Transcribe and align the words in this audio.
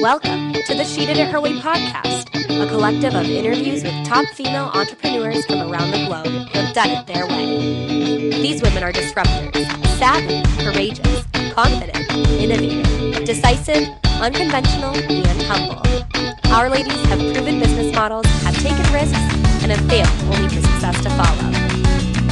Welcome 0.00 0.52
to 0.52 0.74
the 0.76 0.84
She 0.84 1.06
Did 1.06 1.16
It 1.16 1.26
Her 1.32 1.40
Way 1.40 1.54
podcast, 1.54 2.28
a 2.34 2.68
collective 2.68 3.16
of 3.16 3.26
interviews 3.26 3.82
with 3.82 4.06
top 4.06 4.24
female 4.28 4.70
entrepreneurs 4.72 5.44
from 5.44 5.68
around 5.68 5.90
the 5.90 6.06
globe 6.06 6.26
who 6.26 6.58
have 6.60 6.72
done 6.72 6.90
it 6.90 7.06
their 7.08 7.26
way. 7.26 8.30
These 8.30 8.62
women 8.62 8.84
are 8.84 8.92
disruptors, 8.92 9.66
savvy, 9.98 10.40
courageous, 10.62 11.24
confident, 11.52 12.08
innovative, 12.38 13.24
decisive, 13.24 13.88
unconventional, 14.20 14.94
and 14.94 15.42
humble. 15.42 15.82
Our 16.52 16.70
ladies 16.70 17.04
have 17.06 17.18
proven 17.34 17.58
business 17.58 17.92
models, 17.92 18.26
have 18.44 18.54
taken 18.62 18.92
risks, 18.92 19.18
and 19.64 19.72
have 19.72 19.84
failed 19.90 20.32
only 20.32 20.48
for 20.48 20.62
success 20.62 21.02
to 21.02 21.10
follow. 21.10 21.50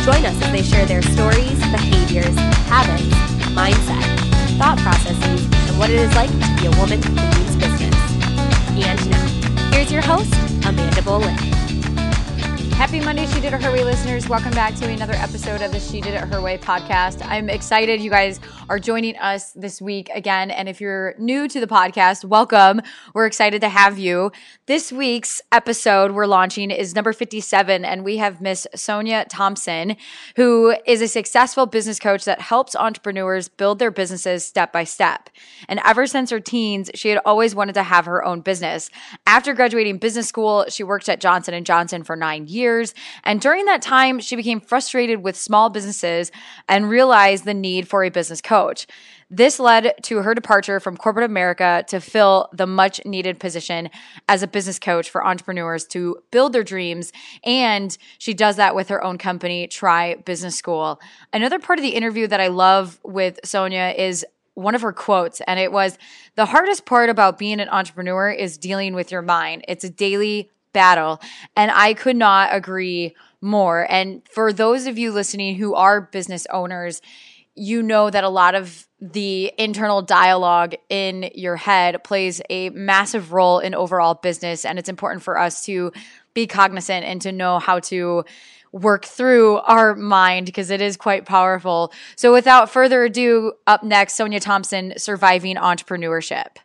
Join 0.05 0.25
us 0.25 0.41
as 0.41 0.53
they 0.53 0.63
share 0.63 0.87
their 0.87 1.03
stories, 1.03 1.59
behaviors, 1.73 2.37
habits, 2.71 3.03
mindset, 3.59 4.26
thought 4.57 4.79
processes, 4.79 5.45
and 5.69 5.79
what 5.79 5.91
it 5.91 5.97
is 5.97 6.15
like 6.15 6.31
to 6.31 6.61
be 6.61 6.67
a 6.67 6.71
woman 6.81 7.03
who 7.03 7.15
means 7.15 7.57
business. 7.57 7.95
And 8.75 9.11
now, 9.11 9.71
here's 9.71 9.93
your 9.93 10.03
host, 10.03 10.33
Amanda 10.65 11.03
Boleyn. 11.03 11.56
Happy 12.77 13.01
Monday, 13.01 13.25
She 13.25 13.41
Did 13.41 13.55
It 13.55 13.63
Her 13.63 13.73
Way 13.73 13.85
listeners. 13.85 14.29
Welcome 14.29 14.51
back 14.51 14.75
to 14.75 14.87
another 14.87 15.15
episode 15.15 15.63
of 15.63 15.73
the 15.73 15.81
She 15.81 16.03
Did 16.03 16.13
It 16.13 16.21
Her 16.21 16.43
Way 16.43 16.59
podcast. 16.59 17.27
I'm 17.27 17.49
excited 17.49 18.03
you 18.03 18.11
guys 18.11 18.39
are 18.69 18.79
joining 18.79 19.17
us 19.17 19.53
this 19.53 19.81
week 19.81 20.11
again. 20.11 20.51
And 20.51 20.69
if 20.69 20.79
you're 20.79 21.15
new 21.19 21.49
to 21.49 21.59
the 21.59 21.67
podcast, 21.67 22.27
welcome. 22.27 22.83
We're 23.15 23.25
excited 23.25 23.63
to 23.63 23.71
have 23.71 23.99
you. 23.99 24.31
This 24.67 24.93
week's 24.93 25.41
episode 25.53 26.13
we're 26.13 26.27
launching 26.27 26.71
is 26.71 26.95
number 26.95 27.15
57, 27.15 27.83
and 27.83 28.05
we 28.05 28.19
have 28.19 28.43
Miss 28.43 28.67
Sonia 28.75 29.25
Thompson, 29.27 29.97
who 30.37 30.77
is 30.85 31.01
a 31.01 31.09
successful 31.09 31.65
business 31.65 31.99
coach 31.99 32.27
that 32.27 32.43
helps 32.43 32.77
entrepreneurs 32.77 33.49
build 33.49 33.79
their 33.79 33.91
businesses 33.91 34.45
step 34.45 34.71
by 34.71 34.85
step. 34.85 35.31
And 35.67 35.81
ever 35.83 36.07
since 36.07 36.29
her 36.29 36.41
teens, 36.41 36.91
she 36.95 37.09
had 37.09 37.23
always 37.25 37.55
wanted 37.55 37.73
to 37.77 37.85
have 37.85 38.05
her 38.05 38.23
own 38.23 38.43
business. 38.43 38.91
After 39.27 39.55
graduating 39.55 39.97
business 39.97 40.29
school, 40.29 40.67
she 40.69 40.85
worked 40.85 41.09
at 41.09 41.21
Johnson 41.21 41.65
& 41.65 41.65
Johnson 41.65 42.05
for 42.05 42.17
nine 42.17 42.47
years 42.47 42.66
years. 42.67 42.95
And 43.25 43.41
during 43.41 43.65
that 43.67 43.83
time, 43.83 44.21
she 44.21 44.37
became 44.37 44.61
frustrated 44.61 45.23
with 45.23 45.37
small 45.37 45.71
businesses 45.71 46.33
and 46.69 46.89
realized 46.89 47.45
the 47.45 47.55
need 47.55 47.89
for 47.89 48.03
a 48.03 48.11
business 48.11 48.41
coach. 48.41 48.87
This 49.29 49.59
led 49.59 49.95
to 50.03 50.23
her 50.23 50.35
departure 50.35 50.79
from 50.79 50.97
corporate 50.97 51.29
America 51.29 51.85
to 51.89 52.01
fill 52.01 52.49
the 52.53 52.67
much 52.67 53.01
needed 53.05 53.41
position 53.41 53.91
as 54.29 54.43
a 54.43 54.47
business 54.47 54.79
coach 54.79 55.11
for 55.11 55.27
entrepreneurs 55.27 55.85
to 55.89 56.19
build 56.31 56.53
their 56.53 56.63
dreams. 56.63 57.13
And 57.43 57.97
she 58.19 58.35
does 58.35 58.57
that 58.57 58.75
with 58.77 58.89
her 58.89 59.03
own 59.03 59.19
company, 59.19 59.67
Try 59.67 60.15
Business 60.15 60.57
School. 60.57 61.01
Another 61.33 61.59
part 61.59 61.79
of 61.79 61.83
the 61.83 61.97
interview 62.01 62.27
that 62.29 62.41
I 62.41 62.49
love 62.49 63.01
with 63.03 63.41
Sonia 63.45 63.95
is 63.97 64.25
one 64.55 64.75
of 64.75 64.83
her 64.83 64.93
quotes, 64.93 65.41
and 65.47 65.61
it 65.61 65.71
was 65.71 65.99
The 66.37 66.47
hardest 66.47 66.87
part 66.87 67.11
about 67.11 67.39
being 67.39 67.61
an 67.61 67.69
entrepreneur 67.69 68.31
is 68.31 68.57
dealing 68.59 68.95
with 68.95 69.11
your 69.13 69.23
mind. 69.23 69.65
It's 69.69 69.85
a 69.85 69.91
daily 69.91 70.51
battle. 70.77 71.23
And 71.57 71.71
I 71.71 71.95
could 71.95 72.17
not 72.17 72.51
agree 72.53 73.17
more. 73.41 73.91
And 73.91 74.21
for 74.31 74.53
those 74.53 74.87
of 74.87 74.99
you 74.99 75.11
listening 75.11 75.57
who 75.57 75.75
are 75.75 76.03
business 76.03 76.47
owners, 76.53 77.01
you 77.55 77.83
know 77.83 78.11
that 78.11 78.25
a 78.25 78.29
lot 78.29 78.55
of 78.55 78.87
the 79.01 79.51
internal 79.57 80.03
dialogue 80.03 80.75
in 80.91 81.31
your 81.35 81.57
head 81.57 82.05
plays 82.05 82.43
a 82.51 82.69
massive 82.71 83.33
role 83.33 83.59
in 83.59 83.75
overall 83.75 84.17
business. 84.17 84.67
And 84.67 84.79
it's 84.79 84.91
important 84.91 85.23
for 85.23 85.39
us 85.39 85.65
to 85.65 85.93
be 86.35 86.47
cognizant 86.47 87.07
and 87.07 87.23
to 87.23 87.33
know 87.33 87.59
how 87.59 87.81
to 87.81 88.27
work 88.71 89.07
through 89.07 89.57
our 89.61 89.95
mind 89.95 90.45
because 90.45 90.69
it 90.69 90.83
is 90.83 90.99
quite 90.99 91.25
powerful. 91.25 91.91
So, 92.17 92.35
without 92.35 92.69
further 92.69 93.05
ado, 93.05 93.53
up 93.67 93.83
next, 93.83 94.13
Sonia 94.13 94.41
Thompson, 94.41 94.93
Surviving 94.99 95.57
Entrepreneurship. 95.57 96.59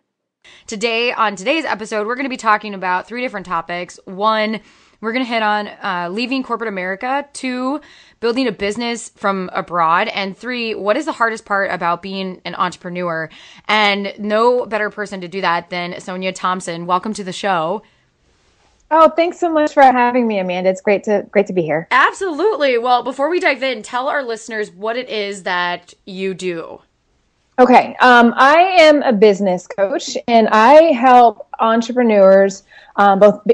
Today, 0.67 1.11
on 1.13 1.35
today's 1.35 1.66
episode, 1.66 2.07
we're 2.07 2.16
going 2.16 2.25
to 2.25 2.30
be 2.30 2.38
talking 2.38 2.73
about 2.73 3.07
three 3.07 3.21
different 3.21 3.45
topics. 3.45 3.99
One, 4.05 4.61
we're 5.02 5.13
going 5.13 5.25
to 5.25 5.30
hit 5.30 5.41
on 5.41 5.67
uh, 5.67 6.09
leaving 6.11 6.44
corporate 6.44 6.67
America. 6.67 7.27
Two, 7.33 7.81
building 8.19 8.47
a 8.47 8.51
business 8.51 9.09
from 9.09 9.50
abroad. 9.51 10.07
And 10.09 10.38
three, 10.38 10.75
what 10.75 10.95
is 10.95 11.06
the 11.06 11.12
hardest 11.12 11.44
part 11.44 11.72
about 11.72 12.01
being 12.01 12.39
an 12.45 12.56
entrepreneur? 12.56 13.29
And 13.67 14.13
no 14.19 14.66
better 14.67 14.89
person 14.91 15.22
to 15.22 15.28
do 15.28 15.41
that 15.41 15.72
than 15.72 16.00
Sonia 16.00 16.31
Thompson. 16.31 16.85
Welcome 16.85 17.13
to 17.16 17.23
the 17.23 17.33
show. 17.33 17.81
Oh, 18.94 19.09
thanks 19.09 19.39
so 19.39 19.50
much 19.50 19.73
for 19.73 19.81
having 19.81 20.28
me, 20.28 20.38
Amanda. 20.38 20.69
It's 20.69 20.81
great 20.81 21.06
to 21.06 21.25
great 21.31 21.47
to 21.47 21.53
be 21.53 21.62
here. 21.62 21.88
Absolutely. 21.91 22.78
Well, 22.78 23.03
before 23.03 23.29
we 23.29 23.39
dive 23.39 23.63
in, 23.63 23.83
tell 23.83 24.09
our 24.09 24.22
listeners 24.22 24.69
what 24.69 24.97
it 24.97 25.09
is 25.09 25.44
that 25.44 25.94
you 26.06 26.33
do. 26.33 26.81
Okay, 27.61 27.95
um, 27.99 28.33
I 28.38 28.55
am 28.79 29.03
a 29.03 29.13
business 29.13 29.67
coach, 29.67 30.17
and 30.27 30.47
I 30.47 30.94
help 30.94 31.47
entrepreneurs, 31.59 32.63
um, 32.95 33.19
both 33.19 33.39
b- 33.45 33.53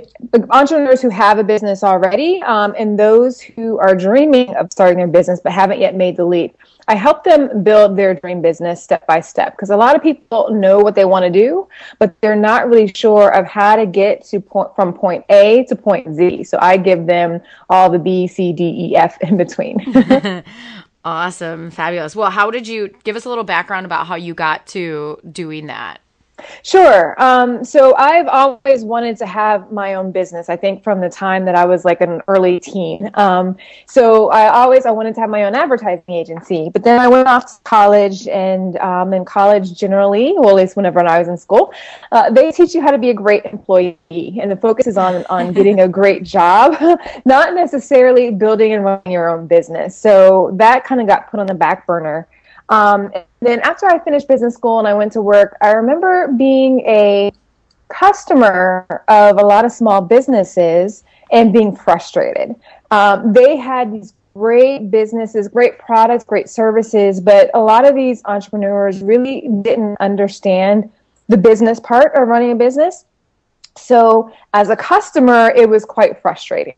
entrepreneurs 0.50 1.02
who 1.02 1.10
have 1.10 1.40
a 1.40 1.44
business 1.44 1.84
already, 1.84 2.42
um, 2.44 2.74
and 2.78 2.98
those 2.98 3.42
who 3.42 3.78
are 3.80 3.94
dreaming 3.96 4.56
of 4.56 4.72
starting 4.72 4.96
their 4.96 5.08
business 5.08 5.42
but 5.44 5.52
haven't 5.52 5.82
yet 5.82 5.94
made 5.94 6.16
the 6.16 6.24
leap. 6.24 6.56
I 6.88 6.96
help 6.96 7.26
them 7.26 7.64
build 7.64 7.98
their 7.98 8.14
dream 8.14 8.42
business 8.42 8.82
step 8.82 9.06
by 9.08 9.20
step 9.20 9.58
because 9.58 9.72
a 9.72 9.76
lot 9.76 9.94
of 9.94 10.02
people 10.02 10.54
know 10.54 10.80
what 10.80 10.96
they 10.96 11.04
want 11.04 11.26
to 11.26 11.30
do, 11.30 11.68
but 12.00 12.16
they're 12.22 12.34
not 12.34 12.70
really 12.70 12.90
sure 12.96 13.36
of 13.36 13.46
how 13.46 13.76
to 13.76 13.86
get 13.86 14.24
to 14.28 14.40
point 14.40 14.74
from 14.74 14.94
point 14.94 15.26
A 15.28 15.66
to 15.66 15.76
point 15.76 16.16
Z. 16.16 16.46
So 16.46 16.58
I 16.62 16.78
give 16.78 17.08
them 17.08 17.42
all 17.70 17.90
the 17.90 18.00
B, 18.00 18.26
C, 18.26 18.54
D, 18.54 18.64
E, 18.64 18.96
F 18.96 19.20
in 19.20 19.36
between. 19.36 19.84
Awesome. 21.08 21.72
Fabulous. 21.72 22.18
Well, 22.18 22.30
how 22.30 22.52
did 22.52 22.68
you 22.68 22.90
give 23.06 23.16
us 23.16 23.24
a 23.24 23.30
little 23.30 23.46
background 23.46 23.86
about 23.86 24.08
how 24.08 24.16
you 24.16 24.34
got 24.34 24.68
to 24.68 25.18
doing 25.32 25.68
that? 25.68 26.02
Sure. 26.62 27.16
Um, 27.22 27.64
so 27.64 27.96
I've 27.96 28.28
always 28.28 28.84
wanted 28.84 29.18
to 29.18 29.26
have 29.26 29.72
my 29.72 29.96
own 29.96 30.12
business. 30.12 30.50
I 30.50 30.56
think 30.56 30.84
from 30.84 31.02
the 31.02 31.10
time 31.10 31.46
that 31.46 31.56
I 31.56 31.66
was 31.66 31.84
like 31.84 32.02
an 32.02 32.22
early 32.28 32.60
teen. 32.60 33.10
Um, 33.16 33.58
so 33.88 34.30
I 34.30 34.50
always 34.50 34.86
I 34.86 34.92
wanted 34.92 35.16
to 35.16 35.22
have 35.22 35.30
my 35.30 35.46
own 35.46 35.56
advertising 35.56 36.04
agency. 36.10 36.70
But 36.72 36.84
then 36.84 37.00
I 37.00 37.08
went 37.08 37.28
off 37.28 37.58
to 37.58 37.64
college, 37.64 38.28
and 38.28 38.78
um, 38.78 39.14
in 39.14 39.26
college 39.26 39.78
generally, 39.78 40.34
well 40.38 40.50
at 40.50 40.56
least 40.56 40.76
whenever 40.76 41.00
I 41.00 41.20
was 41.20 41.28
in 41.28 41.38
school, 41.38 41.74
uh, 42.12 42.30
they 42.30 42.52
teach 42.52 42.76
you 42.76 42.82
how 42.82 42.92
to 42.92 42.98
be 43.00 43.10
a 43.10 43.16
great 43.16 43.46
employee, 43.46 43.98
and 44.12 44.52
the 44.52 44.58
focus 44.58 44.86
is 44.88 44.98
on 44.98 45.26
on 45.30 45.54
getting 45.58 45.80
a 45.82 45.88
great 45.88 46.24
job, 46.24 46.78
not 47.26 47.56
necessarily 47.56 48.32
building 48.32 48.74
and 48.74 48.84
running 48.84 49.12
your 49.12 49.30
own 49.30 49.48
business. 49.48 49.98
So 49.98 50.52
that 50.56 50.84
kind 50.84 51.02
of 51.02 51.08
got 51.08 51.32
put 51.32 51.40
on 51.40 51.48
the 51.48 51.56
back 51.56 51.88
burner. 51.88 52.28
Um, 52.70 53.12
then 53.40 53.60
after 53.62 53.86
I 53.86 54.00
finished 54.00 54.28
business 54.28 54.56
school 54.56 54.80
and 54.80 54.88
I 54.88 54.94
went 54.94 55.12
to 55.14 55.22
work, 55.22 55.58
I 55.62 55.72
remember 55.72 56.28
being 56.30 56.80
a 56.82 57.32
customer 57.90 58.86
of 59.08 59.38
a 59.38 59.46
lot 59.46 59.66
of 59.66 59.72
small 59.72 60.02
businesses 60.02 61.04
and 61.32 61.54
being 61.54 61.76
frustrated. 61.76 62.56
Um, 62.92 63.34
they 63.34 63.56
had 63.56 63.94
these 63.94 64.14
great 64.34 64.92
businesses, 64.92 65.48
great 65.48 65.80
products, 65.80 66.24
great 66.24 66.50
services, 66.50 67.20
but 67.20 67.50
a 67.54 67.60
lot 67.60 67.86
of 67.86 67.96
these 67.96 68.22
entrepreneurs 68.26 69.02
really 69.02 69.50
didn't 69.62 69.98
understand 70.00 70.90
the 71.28 71.38
business 71.38 71.80
part 71.80 72.16
of 72.16 72.28
running 72.28 72.52
a 72.52 72.56
business. 72.56 73.06
So 73.78 74.32
as 74.54 74.70
a 74.70 74.76
customer, 74.76 75.52
it 75.56 75.70
was 75.70 75.86
quite 75.86 76.22
frustrating. 76.22 76.76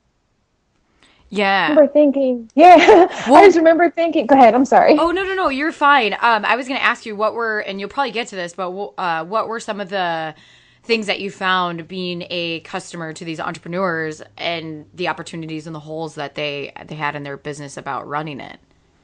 Yeah. 1.29 1.67
I 1.67 1.69
remember 1.71 1.93
thinking, 1.93 2.51
yeah. 2.55 2.77
Well, 3.27 3.37
I 3.37 3.45
just 3.47 3.57
remember 3.57 3.89
thinking. 3.91 4.27
Go 4.27 4.35
ahead. 4.35 4.55
I'm 4.55 4.65
sorry. 4.65 4.97
Oh 4.97 5.11
no, 5.11 5.23
no, 5.23 5.35
no. 5.35 5.49
You're 5.49 5.71
fine. 5.71 6.13
Um, 6.21 6.45
I 6.45 6.55
was 6.55 6.67
going 6.67 6.79
to 6.79 6.85
ask 6.85 7.05
you 7.05 7.15
what 7.15 7.33
were, 7.35 7.59
and 7.59 7.79
you'll 7.79 7.89
probably 7.89 8.11
get 8.11 8.27
to 8.29 8.35
this, 8.35 8.53
but 8.53 8.71
uh, 8.97 9.25
what 9.25 9.47
were 9.47 9.59
some 9.59 9.79
of 9.81 9.89
the 9.89 10.35
things 10.83 11.07
that 11.07 11.19
you 11.19 11.31
found 11.31 11.87
being 11.87 12.25
a 12.29 12.61
customer 12.61 13.13
to 13.13 13.25
these 13.25 13.39
entrepreneurs 13.39 14.21
and 14.37 14.85
the 14.93 15.07
opportunities 15.09 15.67
and 15.67 15.75
the 15.75 15.81
holes 15.81 16.15
that 16.15 16.35
they 16.35 16.73
they 16.87 16.95
had 16.95 17.15
in 17.15 17.23
their 17.23 17.37
business 17.37 17.77
about 17.77 18.07
running 18.07 18.39
it? 18.39 18.59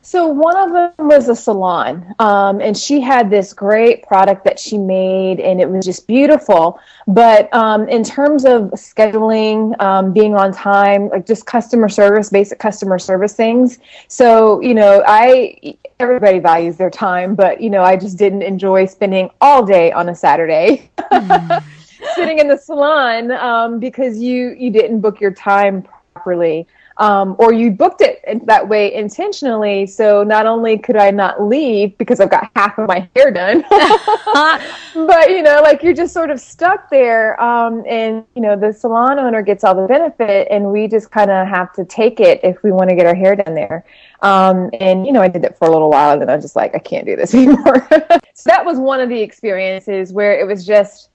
So 0.05 0.27
one 0.27 0.55
of 0.55 0.71
them 0.71 1.07
was 1.07 1.29
a 1.29 1.35
salon, 1.35 2.13
um, 2.19 2.61
and 2.61 2.77
she 2.77 3.01
had 3.01 3.31
this 3.31 3.53
great 3.53 4.03
product 4.03 4.45
that 4.45 4.59
she 4.59 4.77
made, 4.77 5.39
and 5.39 5.59
it 5.59 5.67
was 5.67 5.83
just 5.83 6.05
beautiful. 6.05 6.79
But 7.07 7.51
um, 7.51 7.89
in 7.89 8.03
terms 8.03 8.45
of 8.45 8.69
scheduling, 8.73 9.73
um, 9.81 10.13
being 10.13 10.35
on 10.35 10.53
time, 10.53 11.09
like 11.09 11.25
just 11.25 11.47
customer 11.47 11.89
service, 11.89 12.29
basic 12.29 12.59
customer 12.59 12.99
service 12.99 13.33
things. 13.33 13.79
So 14.07 14.61
you 14.61 14.75
know, 14.75 15.03
I 15.07 15.75
everybody 15.99 16.37
values 16.37 16.77
their 16.77 16.91
time, 16.91 17.33
but 17.33 17.59
you 17.59 17.71
know, 17.71 17.81
I 17.81 17.97
just 17.97 18.15
didn't 18.15 18.43
enjoy 18.43 18.85
spending 18.85 19.31
all 19.41 19.65
day 19.65 19.91
on 19.91 20.09
a 20.09 20.15
Saturday. 20.15 20.91
Mm-hmm. 21.11 21.67
sitting 22.13 22.37
in 22.37 22.47
the 22.47 22.57
salon 22.57 23.31
um, 23.31 23.79
because 23.79 24.19
you 24.19 24.55
you 24.59 24.69
didn't 24.69 25.01
book 25.01 25.19
your 25.19 25.33
time 25.33 25.83
properly 26.25 26.67
um, 26.97 27.35
or 27.39 27.51
you 27.51 27.71
booked 27.71 28.01
it 28.01 28.23
that 28.45 28.69
way 28.69 28.93
intentionally. 28.93 29.85
So 29.85 30.23
not 30.23 30.45
only 30.45 30.77
could 30.77 30.95
I 30.95 31.11
not 31.11 31.41
leave 31.41 31.97
because 31.97 32.21
I've 32.21 32.29
got 32.29 32.49
half 32.55 32.77
of 32.77 32.87
my 32.87 33.09
hair 33.15 33.31
done, 33.31 33.61
but 33.69 35.29
you 35.29 35.41
know, 35.41 35.59
like 35.61 35.83
you're 35.83 35.93
just 35.93 36.13
sort 36.13 36.31
of 36.31 36.39
stuck 36.39 36.89
there. 36.89 37.41
Um, 37.41 37.83
and 37.85 38.23
you 38.33 38.41
know, 38.41 38.55
the 38.55 38.71
salon 38.71 39.19
owner 39.19 39.41
gets 39.41 39.65
all 39.65 39.75
the 39.75 39.87
benefit, 39.87 40.47
and 40.49 40.71
we 40.71 40.87
just 40.87 41.11
kind 41.11 41.29
of 41.29 41.45
have 41.47 41.73
to 41.73 41.83
take 41.83 42.21
it 42.21 42.39
if 42.43 42.63
we 42.63 42.71
want 42.71 42.89
to 42.89 42.95
get 42.95 43.05
our 43.05 43.15
hair 43.15 43.35
done 43.35 43.55
there. 43.55 43.83
Um, 44.21 44.69
and 44.79 45.05
you 45.05 45.11
know, 45.11 45.21
I 45.21 45.27
did 45.27 45.43
it 45.43 45.57
for 45.57 45.67
a 45.67 45.71
little 45.71 45.89
while, 45.89 46.13
and 46.13 46.21
then 46.21 46.29
I 46.29 46.35
was 46.35 46.45
just 46.45 46.55
like, 46.55 46.75
I 46.75 46.79
can't 46.79 47.05
do 47.05 47.17
this 47.17 47.33
anymore. 47.35 47.85
so 48.33 48.43
that 48.45 48.63
was 48.63 48.77
one 48.79 49.01
of 49.01 49.09
the 49.09 49.21
experiences 49.21 50.13
where 50.13 50.39
it 50.39 50.47
was 50.47 50.65
just 50.65 51.09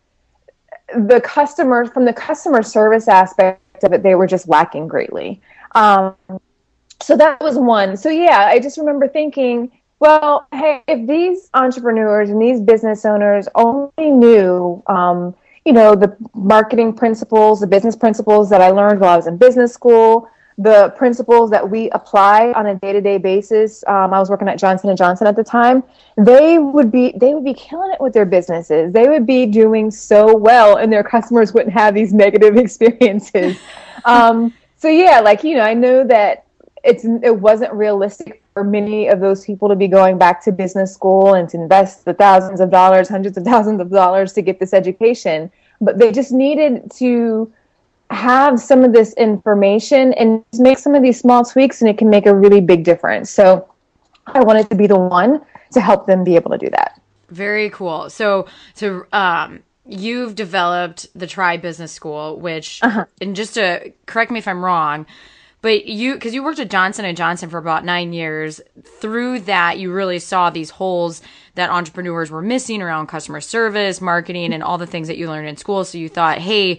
the 0.95 1.23
customer 1.23 1.87
from 1.87 2.05
the 2.05 2.13
customer 2.13 2.63
service 2.63 3.09
aspect 3.09 3.63
of 3.85 3.93
it, 3.93 4.03
they 4.03 4.15
were 4.15 4.27
just 4.27 4.49
lacking 4.49 4.89
greatly. 4.89 5.41
Um, 5.75 6.15
so 7.01 7.17
that 7.17 7.41
was 7.41 7.57
one. 7.57 7.97
So 7.97 8.09
yeah, 8.11 8.47
I 8.47 8.59
just 8.59 8.79
remember 8.79 9.09
thinking, 9.09 9.71
well, 10.01 10.47
hey, 10.53 10.83
if 10.89 11.07
these 11.07 11.51
entrepreneurs 11.55 12.31
and 12.31 12.41
these 12.41 12.61
business 12.61 13.05
owners 13.05 13.49
only 13.55 14.11
knew, 14.11 14.83
um, 14.87 15.35
you 15.65 15.73
know, 15.73 15.95
the 15.95 16.17
marketing 16.35 16.95
principles, 16.95 17.61
the 17.61 17.67
business 17.67 17.97
principles 17.97 18.49
that 18.51 18.61
I 18.61 18.71
learned 18.71 19.01
while 19.01 19.13
I 19.13 19.17
was 19.17 19.27
in 19.27 19.37
business 19.37 19.73
school, 19.73 20.29
the 20.61 20.91
principles 20.91 21.51
that 21.51 21.71
we 21.71 21.89
apply 21.91 22.53
on 22.53 22.67
a 22.67 22.75
day-to-day 22.75 23.17
basis. 23.17 23.83
Um, 23.87 24.13
I 24.13 24.19
was 24.19 24.29
working 24.29 24.47
at 24.47 24.59
Johnson 24.59 24.95
Johnson 24.95 25.27
at 25.27 25.35
the 25.35 25.43
time. 25.43 25.83
They 26.19 26.59
would 26.59 26.93
be 26.93 27.15
they 27.17 27.33
would 27.33 27.47
be 27.47 27.55
killing 27.55 27.91
it 27.93 28.01
with 28.01 28.13
their 28.13 28.27
businesses. 28.27 28.93
They 28.93 29.09
would 29.09 29.27
be 29.27 29.47
doing 29.47 29.91
so 29.91 30.37
well, 30.37 30.77
and 30.77 30.93
their 30.93 31.03
customers 31.03 31.55
wouldn't 31.55 31.73
have 31.73 31.95
these 31.95 32.13
negative 32.25 32.59
experiences. 32.59 33.59
um, 34.05 34.53
so 34.77 34.89
yeah, 34.89 35.21
like 35.21 35.45
you 35.45 35.57
know, 35.57 35.63
I 35.63 35.73
know 35.73 36.05
that 36.05 36.45
it's 36.85 37.07
it 37.07 37.41
wasn't 37.41 37.73
realistic 37.73 38.43
for 38.53 38.63
many 38.63 39.09
of 39.09 39.21
those 39.21 39.47
people 39.47 39.67
to 39.67 39.77
be 39.77 39.89
going 39.89 40.19
back 40.19 40.45
to 40.45 40.53
business 40.53 40.93
school 40.93 41.35
and 41.35 41.49
to 41.49 41.57
invest 41.57 42.05
the 42.05 42.13
thousands 42.13 42.61
of 42.61 42.71
dollars, 42.71 43.09
hundreds 43.09 43.39
of 43.39 43.45
thousands 43.45 43.81
of 43.81 43.89
dollars 43.89 44.35
to 44.35 44.43
get 44.43 44.61
this 44.61 44.75
education. 44.75 45.51
But 45.81 45.99
they 45.99 46.13
just 46.13 46.33
needed 46.33 46.91
to 46.97 47.51
have 48.11 48.61
some 48.61 48.85
of 48.85 48.93
this 48.93 49.13
information 49.15 50.13
and 50.15 50.45
make 50.59 50.79
some 50.79 50.95
of 50.95 51.03
these 51.03 51.19
small 51.19 51.45
tweaks, 51.45 51.81
and 51.81 51.89
it 51.89 51.97
can 51.97 52.11
make 52.11 52.27
a 52.27 52.35
really 52.35 52.61
big 52.61 52.85
difference. 52.85 53.31
So 53.31 53.69
I 54.27 54.41
wanted 54.41 54.69
to 54.71 54.77
be 54.77 54.87
the 54.87 54.99
one 54.99 55.41
to 55.73 55.81
help 55.81 56.07
them 56.07 56.25
be 56.25 56.35
able 56.35 56.51
to 56.51 56.59
do 56.59 56.69
that. 56.71 57.01
Very 57.29 57.71
cool. 57.71 58.11
So, 58.11 58.47
so 58.75 59.07
um, 59.13 59.61
you've 59.87 60.35
developed 60.35 61.07
the 61.15 61.27
Try 61.27 61.57
Business 61.57 61.93
School, 61.93 62.39
which, 62.39 62.81
uh-huh. 62.83 63.07
and 63.21 63.37
just 63.37 63.55
to 63.55 63.93
correct 64.07 64.33
me 64.33 64.39
if 64.41 64.49
I'm 64.49 64.65
wrong, 64.65 65.07
but 65.63 65.87
you 65.87 66.15
because 66.15 66.35
you 66.35 66.43
worked 66.43 66.59
at 66.59 66.71
johnson 66.71 67.05
and 67.05 67.17
johnson 67.17 67.51
for 67.51 67.59
about 67.59 67.85
nine 67.85 68.13
years 68.13 68.61
through 68.83 69.41
that 69.41 69.79
you 69.79 69.93
really 69.93 70.19
saw 70.19 70.49
these 70.51 70.71
holes 70.71 71.21
that 71.55 71.71
entrepreneurs 71.71 72.31
were 72.31 72.43
missing 72.43 72.81
around 72.81 73.09
customer 73.09 73.41
service 73.41 74.01
marketing 74.01 74.53
and 74.53 74.63
all 74.63 74.79
the 74.79 74.87
things 74.87 75.09
that 75.09 75.19
you 75.19 75.29
learned 75.29 75.49
in 75.49 75.57
school 75.57 75.85
so 75.85 75.99
you 75.99 76.09
thought 76.09 76.39
hey 76.39 76.79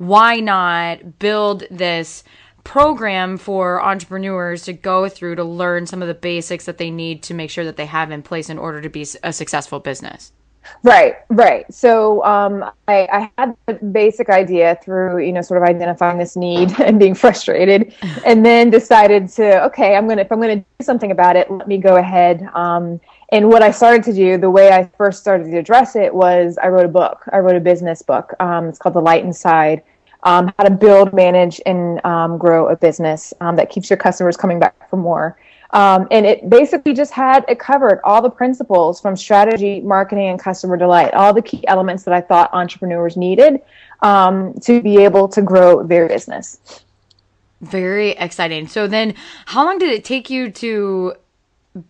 why 0.00 0.40
not 0.40 1.18
build 1.18 1.64
this 1.70 2.24
program 2.64 3.36
for 3.36 3.82
entrepreneurs 3.82 4.62
to 4.62 4.72
go 4.72 5.10
through 5.10 5.34
to 5.34 5.44
learn 5.44 5.86
some 5.86 6.00
of 6.00 6.08
the 6.08 6.14
basics 6.14 6.64
that 6.64 6.78
they 6.78 6.90
need 6.90 7.22
to 7.22 7.34
make 7.34 7.50
sure 7.50 7.66
that 7.66 7.76
they 7.76 7.84
have 7.84 8.10
in 8.10 8.22
place 8.22 8.48
in 8.48 8.56
order 8.58 8.80
to 8.80 8.88
be 8.88 9.06
a 9.22 9.30
successful 9.30 9.78
business? 9.78 10.32
Right, 10.82 11.16
right. 11.28 11.72
So 11.72 12.24
um, 12.24 12.64
I, 12.88 13.08
I, 13.12 13.30
had 13.36 13.56
the 13.66 13.74
basic 13.74 14.30
idea 14.30 14.78
through, 14.82 15.24
you 15.24 15.32
know, 15.32 15.42
sort 15.42 15.62
of 15.62 15.68
identifying 15.68 16.16
this 16.16 16.34
need 16.34 16.78
and 16.80 16.98
being 16.98 17.14
frustrated, 17.14 17.94
and 18.24 18.44
then 18.44 18.70
decided 18.70 19.28
to, 19.30 19.64
okay, 19.64 19.96
I'm 19.96 20.08
gonna 20.08 20.22
if 20.22 20.32
I'm 20.32 20.40
gonna 20.40 20.56
do 20.56 20.64
something 20.82 21.10
about 21.10 21.36
it, 21.36 21.50
let 21.50 21.68
me 21.68 21.76
go 21.76 21.96
ahead. 21.96 22.48
Um, 22.54 23.00
and 23.32 23.48
what 23.48 23.62
I 23.62 23.70
started 23.70 24.02
to 24.04 24.12
do, 24.14 24.38
the 24.38 24.50
way 24.50 24.70
I 24.70 24.88
first 24.96 25.20
started 25.20 25.44
to 25.50 25.58
address 25.58 25.96
it 25.96 26.14
was 26.14 26.56
I 26.62 26.68
wrote 26.68 26.86
a 26.86 26.90
book. 26.90 27.24
I 27.32 27.38
wrote 27.38 27.56
a 27.56 27.60
business 27.60 28.02
book. 28.02 28.32
Um, 28.40 28.68
it's 28.68 28.78
called 28.78 28.94
The 28.94 29.00
Delight 29.00 29.24
Inside 29.24 29.82
um, 30.22 30.52
how 30.56 30.64
to 30.64 30.70
build, 30.70 31.12
manage, 31.12 31.60
and 31.66 32.04
um, 32.04 32.38
grow 32.38 32.68
a 32.68 32.76
business 32.76 33.32
um, 33.40 33.56
that 33.56 33.70
keeps 33.70 33.88
your 33.90 33.96
customers 33.96 34.36
coming 34.36 34.58
back 34.58 34.88
for 34.90 34.96
more. 34.96 35.38
Um, 35.72 36.08
and 36.10 36.26
it 36.26 36.50
basically 36.50 36.94
just 36.94 37.12
had 37.12 37.44
it 37.48 37.60
covered 37.60 38.00
all 38.02 38.20
the 38.20 38.30
principles 38.30 39.00
from 39.00 39.16
strategy, 39.16 39.80
marketing, 39.80 40.28
and 40.28 40.38
customer 40.38 40.76
delight, 40.76 41.14
all 41.14 41.32
the 41.32 41.42
key 41.42 41.66
elements 41.68 42.02
that 42.04 42.14
I 42.14 42.20
thought 42.20 42.50
entrepreneurs 42.52 43.16
needed 43.16 43.60
um, 44.02 44.54
to 44.62 44.82
be 44.82 44.98
able 44.98 45.28
to 45.28 45.42
grow 45.42 45.84
their 45.84 46.08
business. 46.08 46.82
Very 47.60 48.10
exciting. 48.12 48.66
So 48.66 48.86
then, 48.86 49.14
how 49.46 49.64
long 49.64 49.78
did 49.78 49.90
it 49.90 50.04
take 50.04 50.28
you 50.28 50.50
to 50.50 51.14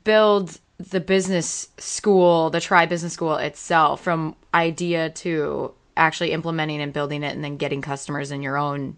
build 0.04 0.58
the 0.78 1.00
business 1.00 1.68
school, 1.78 2.50
the 2.50 2.60
Try 2.60 2.86
Business 2.86 3.12
School 3.12 3.36
itself, 3.36 4.02
from 4.02 4.34
idea 4.52 5.10
to 5.10 5.72
actually 5.96 6.32
implementing 6.32 6.80
and 6.80 6.92
building 6.92 7.22
it 7.22 7.34
and 7.34 7.44
then 7.44 7.56
getting 7.56 7.82
customers 7.82 8.30
in 8.30 8.42
your 8.42 8.56
own 8.56 8.96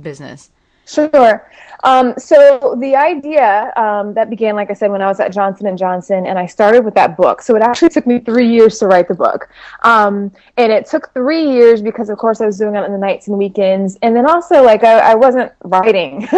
business? 0.00 0.50
Sure. 0.86 1.50
Um, 1.84 2.14
so 2.16 2.76
the 2.80 2.96
idea 2.96 3.72
um, 3.76 4.14
that 4.14 4.30
began, 4.30 4.56
like 4.56 4.70
I 4.70 4.74
said, 4.74 4.90
when 4.90 5.02
I 5.02 5.06
was 5.06 5.20
at 5.20 5.32
Johnson 5.32 5.66
and 5.66 5.78
Johnson, 5.78 6.26
and 6.26 6.38
I 6.38 6.46
started 6.46 6.84
with 6.84 6.94
that 6.94 7.16
book. 7.16 7.42
So 7.42 7.54
it 7.54 7.62
actually 7.62 7.90
took 7.90 8.06
me 8.06 8.18
three 8.18 8.48
years 8.48 8.78
to 8.78 8.86
write 8.86 9.08
the 9.08 9.14
book, 9.14 9.48
um, 9.82 10.32
and 10.56 10.72
it 10.72 10.86
took 10.86 11.12
three 11.12 11.48
years 11.48 11.82
because, 11.82 12.08
of 12.08 12.18
course, 12.18 12.40
I 12.40 12.46
was 12.46 12.58
doing 12.58 12.74
it 12.74 12.82
on 12.82 12.92
the 12.92 12.98
nights 12.98 13.28
and 13.28 13.38
weekends, 13.38 13.98
and 14.02 14.16
then 14.16 14.28
also 14.28 14.62
like 14.62 14.84
I, 14.84 15.12
I 15.12 15.14
wasn't 15.14 15.52
writing. 15.64 16.28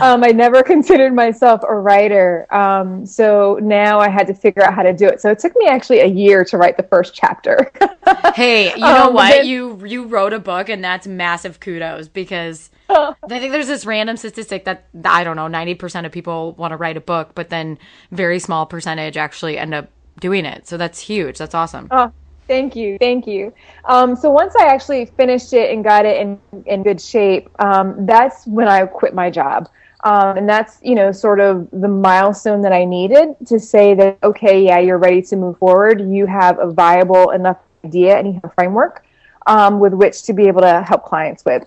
Um, 0.00 0.24
I 0.24 0.28
never 0.28 0.62
considered 0.74 1.14
myself 1.14 1.60
a 1.68 1.74
writer. 1.74 2.46
Um, 2.54 3.04
so 3.06 3.58
now 3.62 3.98
I 3.98 4.08
had 4.08 4.26
to 4.28 4.34
figure 4.34 4.62
out 4.62 4.74
how 4.74 4.82
to 4.82 4.92
do 4.92 5.06
it. 5.06 5.20
So 5.20 5.30
it 5.30 5.38
took 5.38 5.54
me 5.56 5.66
actually 5.66 6.00
a 6.00 6.06
year 6.06 6.44
to 6.46 6.56
write 6.56 6.76
the 6.76 6.82
first 6.84 7.14
chapter. 7.14 7.70
hey, 8.34 8.72
you 8.72 8.80
know 8.80 9.08
um, 9.08 9.14
what? 9.14 9.30
Then- 9.30 9.46
you 9.46 9.84
you 9.84 10.04
wrote 10.04 10.32
a 10.32 10.38
book, 10.38 10.68
and 10.68 10.82
that's 10.82 11.06
massive 11.06 11.60
kudos 11.60 12.08
because 12.08 12.70
I 13.22 13.38
think 13.38 13.52
there's 13.52 13.66
this 13.66 13.86
random 13.86 14.16
statistic 14.16 14.64
that 14.64 14.86
I 15.04 15.24
don't 15.24 15.36
know, 15.36 15.46
90% 15.46 16.06
of 16.06 16.12
people 16.12 16.52
want 16.52 16.72
to 16.72 16.76
write 16.76 16.96
a 16.96 17.00
book, 17.00 17.32
but 17.34 17.50
then 17.50 17.78
very 18.10 18.38
small 18.38 18.66
percentage 18.66 19.16
actually 19.16 19.58
end 19.58 19.74
up 19.74 19.88
doing 20.20 20.44
it. 20.44 20.68
So 20.68 20.76
that's 20.76 21.00
huge. 21.00 21.38
That's 21.38 21.54
awesome. 21.54 21.88
Oh, 21.90 22.12
thank 22.46 22.76
you. 22.76 22.98
Thank 22.98 23.26
you. 23.26 23.52
Um, 23.84 24.14
so 24.14 24.30
once 24.30 24.54
I 24.56 24.66
actually 24.66 25.06
finished 25.06 25.52
it 25.52 25.70
and 25.70 25.82
got 25.82 26.06
it 26.06 26.20
in, 26.20 26.40
in 26.66 26.82
good 26.82 27.00
shape, 27.00 27.48
um, 27.60 28.06
that's 28.06 28.46
when 28.46 28.68
I 28.68 28.86
quit 28.86 29.14
my 29.14 29.30
job. 29.30 29.68
Um, 30.04 30.36
and 30.36 30.48
that's, 30.48 30.78
you 30.82 30.96
know, 30.96 31.12
sort 31.12 31.38
of 31.38 31.68
the 31.70 31.88
milestone 31.88 32.60
that 32.62 32.72
I 32.72 32.84
needed 32.84 33.36
to 33.46 33.60
say 33.60 33.94
that, 33.94 34.18
okay, 34.22 34.64
yeah, 34.64 34.80
you're 34.80 34.98
ready 34.98 35.22
to 35.22 35.36
move 35.36 35.58
forward. 35.58 36.00
You 36.00 36.26
have 36.26 36.58
a 36.58 36.70
viable 36.70 37.30
enough 37.30 37.58
idea 37.84 38.18
and 38.18 38.26
you 38.26 38.32
have 38.34 38.44
a 38.44 38.54
framework 38.54 39.04
um, 39.46 39.78
with 39.78 39.92
which 39.94 40.22
to 40.24 40.32
be 40.32 40.48
able 40.48 40.62
to 40.62 40.82
help 40.82 41.04
clients 41.04 41.44
with. 41.44 41.64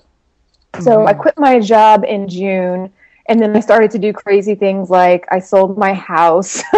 So 0.81 0.97
mm-hmm. 0.97 1.07
I 1.07 1.13
quit 1.13 1.37
my 1.37 1.59
job 1.59 2.03
in 2.03 2.27
June 2.27 2.91
and 3.27 3.41
then 3.41 3.55
I 3.55 3.59
started 3.59 3.89
to 3.91 3.99
do 3.99 4.13
crazy 4.13 4.53
things 4.53 4.91
like 4.91 5.25
I 5.31 5.39
sold 5.39 5.77
my 5.77 5.93
house 5.93 6.61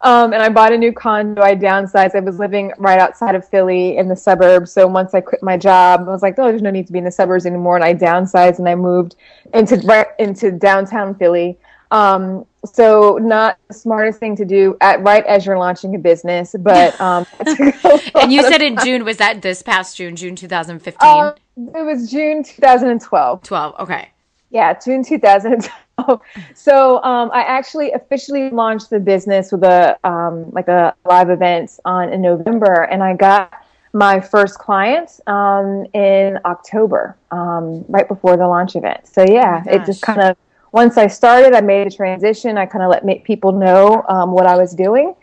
um, 0.00 0.32
and 0.32 0.36
I 0.36 0.48
bought 0.48 0.72
a 0.72 0.78
new 0.78 0.92
condo. 0.92 1.42
I 1.42 1.54
downsized. 1.54 2.14
I 2.14 2.20
was 2.20 2.38
living 2.38 2.72
right 2.78 2.98
outside 2.98 3.34
of 3.34 3.46
Philly 3.46 3.98
in 3.98 4.08
the 4.08 4.16
suburbs. 4.16 4.72
So 4.72 4.86
once 4.86 5.12
I 5.12 5.20
quit 5.20 5.42
my 5.42 5.58
job, 5.58 6.00
I 6.08 6.10
was 6.10 6.22
like, 6.22 6.38
oh, 6.38 6.48
there's 6.48 6.62
no 6.62 6.70
need 6.70 6.86
to 6.86 6.92
be 6.92 6.98
in 6.98 7.04
the 7.04 7.12
suburbs 7.12 7.44
anymore. 7.44 7.76
And 7.76 7.84
I 7.84 7.94
downsized 7.94 8.58
and 8.58 8.68
I 8.68 8.74
moved 8.74 9.16
into 9.52 9.76
right 9.84 10.06
into 10.18 10.50
downtown 10.50 11.14
Philly. 11.14 11.58
Um, 11.90 12.46
so 12.64 13.18
not 13.18 13.58
the 13.68 13.74
smartest 13.74 14.18
thing 14.18 14.36
to 14.36 14.44
do 14.44 14.76
at 14.80 15.02
right 15.02 15.24
as 15.26 15.46
you're 15.46 15.58
launching 15.58 15.94
a 15.94 15.98
business, 15.98 16.54
but 16.58 17.00
um, 17.00 17.26
and 17.46 18.32
you 18.32 18.42
said 18.42 18.62
in 18.62 18.76
June 18.84 19.04
was 19.04 19.18
that 19.18 19.42
this 19.42 19.62
past 19.62 19.96
June, 19.96 20.16
June 20.16 20.36
2015? 20.36 21.08
Um, 21.08 21.34
it 21.74 21.84
was 21.84 22.10
June 22.10 22.42
2012. 22.42 23.42
12. 23.42 23.80
Okay. 23.80 24.10
Yeah, 24.50 24.74
June 24.74 25.04
2012. 25.04 26.20
so 26.54 27.02
um, 27.02 27.30
I 27.32 27.42
actually 27.42 27.92
officially 27.92 28.50
launched 28.50 28.90
the 28.90 29.00
business 29.00 29.50
with 29.52 29.64
a 29.64 29.98
um, 30.06 30.50
like 30.50 30.68
a 30.68 30.94
live 31.04 31.30
event 31.30 31.78
on 31.84 32.12
in 32.12 32.22
November, 32.22 32.82
and 32.82 33.02
I 33.02 33.14
got 33.14 33.52
my 33.92 34.20
first 34.20 34.58
client 34.58 35.20
um, 35.26 35.86
in 35.94 36.38
October, 36.44 37.16
um, 37.30 37.84
right 37.88 38.06
before 38.06 38.36
the 38.36 38.46
launch 38.46 38.76
event. 38.76 39.06
So 39.06 39.24
yeah, 39.26 39.62
oh 39.66 39.74
it 39.74 39.86
just 39.86 40.02
kind 40.02 40.20
of 40.20 40.36
once 40.72 40.96
I 40.96 41.06
started, 41.06 41.54
I 41.54 41.60
made 41.60 41.86
a 41.86 41.90
transition. 41.90 42.58
I 42.58 42.66
kind 42.66 42.84
of 42.84 42.90
let 42.90 43.24
people 43.24 43.52
know 43.52 44.04
um, 44.08 44.32
what 44.32 44.46
I 44.46 44.56
was 44.56 44.74
doing, 44.74 45.14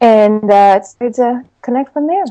and 0.00 0.50
uh, 0.50 0.82
started 0.82 1.14
to 1.16 1.44
connect 1.62 1.92
from 1.92 2.06
there. 2.06 2.24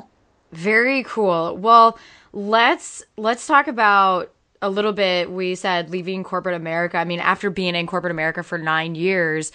Very 0.51 1.03
cool. 1.03 1.57
Well, 1.57 1.97
let's 2.33 3.03
let's 3.17 3.47
talk 3.47 3.67
about 3.67 4.31
a 4.61 4.69
little 4.69 4.93
bit. 4.93 5.31
We 5.31 5.55
said 5.55 5.89
leaving 5.89 6.23
corporate 6.23 6.55
America. 6.55 6.97
I 6.97 7.05
mean, 7.05 7.19
after 7.19 7.49
being 7.49 7.75
in 7.75 7.87
corporate 7.87 8.11
America 8.11 8.43
for 8.43 8.57
nine 8.57 8.95
years, 8.95 9.51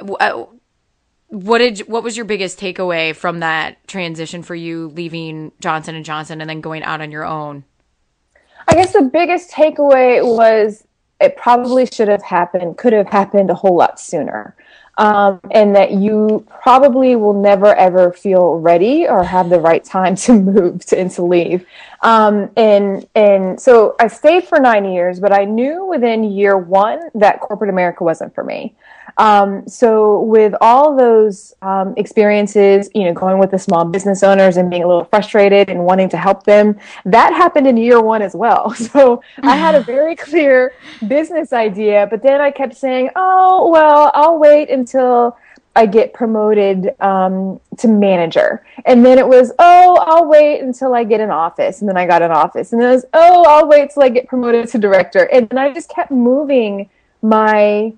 uh, 0.00 0.44
what 1.28 1.58
did 1.58 1.80
what 1.80 2.02
was 2.02 2.16
your 2.16 2.24
biggest 2.24 2.58
takeaway 2.58 3.14
from 3.14 3.40
that 3.40 3.86
transition 3.86 4.42
for 4.42 4.54
you 4.54 4.88
leaving 4.88 5.52
Johnson 5.60 5.94
and 5.94 6.04
Johnson 6.04 6.40
and 6.40 6.48
then 6.48 6.60
going 6.60 6.82
out 6.82 7.00
on 7.00 7.10
your 7.10 7.24
own? 7.24 7.64
I 8.66 8.74
guess 8.74 8.92
the 8.92 9.02
biggest 9.02 9.50
takeaway 9.50 10.24
was 10.24 10.84
it 11.20 11.36
probably 11.36 11.86
should 11.86 12.08
have 12.08 12.22
happened, 12.22 12.78
could 12.78 12.92
have 12.92 13.08
happened 13.08 13.50
a 13.50 13.54
whole 13.54 13.76
lot 13.76 14.00
sooner. 14.00 14.54
Um, 14.96 15.40
and 15.52 15.76
that 15.76 15.92
you 15.92 16.44
probably 16.60 17.14
will 17.14 17.40
never 17.40 17.72
ever 17.72 18.12
feel 18.12 18.58
ready 18.58 19.06
or 19.06 19.22
have 19.22 19.48
the 19.48 19.60
right 19.60 19.84
time 19.84 20.16
to 20.16 20.32
move 20.40 20.84
to, 20.86 20.98
and 20.98 21.08
to 21.12 21.22
leave. 21.22 21.64
Um, 22.02 22.50
and 22.56 23.06
and 23.14 23.60
so 23.60 23.94
I 24.00 24.08
stayed 24.08 24.48
for 24.48 24.58
nine 24.58 24.84
years, 24.84 25.20
but 25.20 25.32
I 25.32 25.44
knew 25.44 25.84
within 25.84 26.24
year 26.24 26.58
one 26.58 27.10
that 27.14 27.40
corporate 27.40 27.70
America 27.70 28.02
wasn't 28.02 28.34
for 28.34 28.42
me. 28.42 28.74
Um, 29.18 29.66
so 29.66 30.22
with 30.22 30.54
all 30.60 30.96
those 30.96 31.52
um, 31.62 31.92
experiences, 31.96 32.88
you 32.94 33.04
know, 33.04 33.12
going 33.12 33.38
with 33.38 33.50
the 33.50 33.58
small 33.58 33.84
business 33.84 34.22
owners 34.22 34.56
and 34.56 34.70
being 34.70 34.84
a 34.84 34.86
little 34.86 35.04
frustrated 35.04 35.68
and 35.68 35.84
wanting 35.84 36.08
to 36.10 36.16
help 36.16 36.44
them, 36.44 36.78
that 37.04 37.32
happened 37.32 37.66
in 37.66 37.76
year 37.76 38.00
one 38.00 38.22
as 38.22 38.34
well. 38.34 38.74
So 38.88 39.22
I 39.42 39.54
had 39.54 39.74
a 39.74 39.82
very 39.82 40.16
clear 40.28 40.72
business 41.08 41.52
idea, 41.52 42.06
but 42.10 42.22
then 42.22 42.40
I 42.40 42.50
kept 42.50 42.74
saying, 42.74 43.10
"Oh, 43.16 43.68
well, 43.68 44.10
I'll 44.14 44.38
wait 44.38 44.70
until." 44.70 45.36
I 45.76 45.86
get 45.86 46.12
promoted 46.12 46.92
um, 47.00 47.60
to 47.76 47.86
manager. 47.86 48.64
And 48.84 49.06
then 49.06 49.16
it 49.16 49.28
was, 49.28 49.52
oh, 49.60 50.04
I'll 50.08 50.26
wait 50.26 50.60
until 50.60 50.92
I 50.92 51.04
get 51.04 51.20
an 51.20 51.30
office. 51.30 51.80
And 51.80 51.88
then 51.88 51.96
I 51.96 52.04
got 52.04 52.20
an 52.20 52.32
office. 52.32 52.72
And 52.72 52.82
then 52.82 52.90
it 52.90 52.94
was, 52.94 53.04
oh, 53.12 53.44
I'll 53.46 53.68
wait 53.68 53.90
till 53.90 54.02
I 54.02 54.08
get 54.08 54.26
promoted 54.26 54.66
to 54.70 54.78
director. 54.78 55.30
And 55.32 55.48
then 55.48 55.56
I 55.56 55.72
just 55.72 55.88
kept 55.88 56.10
moving 56.10 56.90
my 57.22 57.92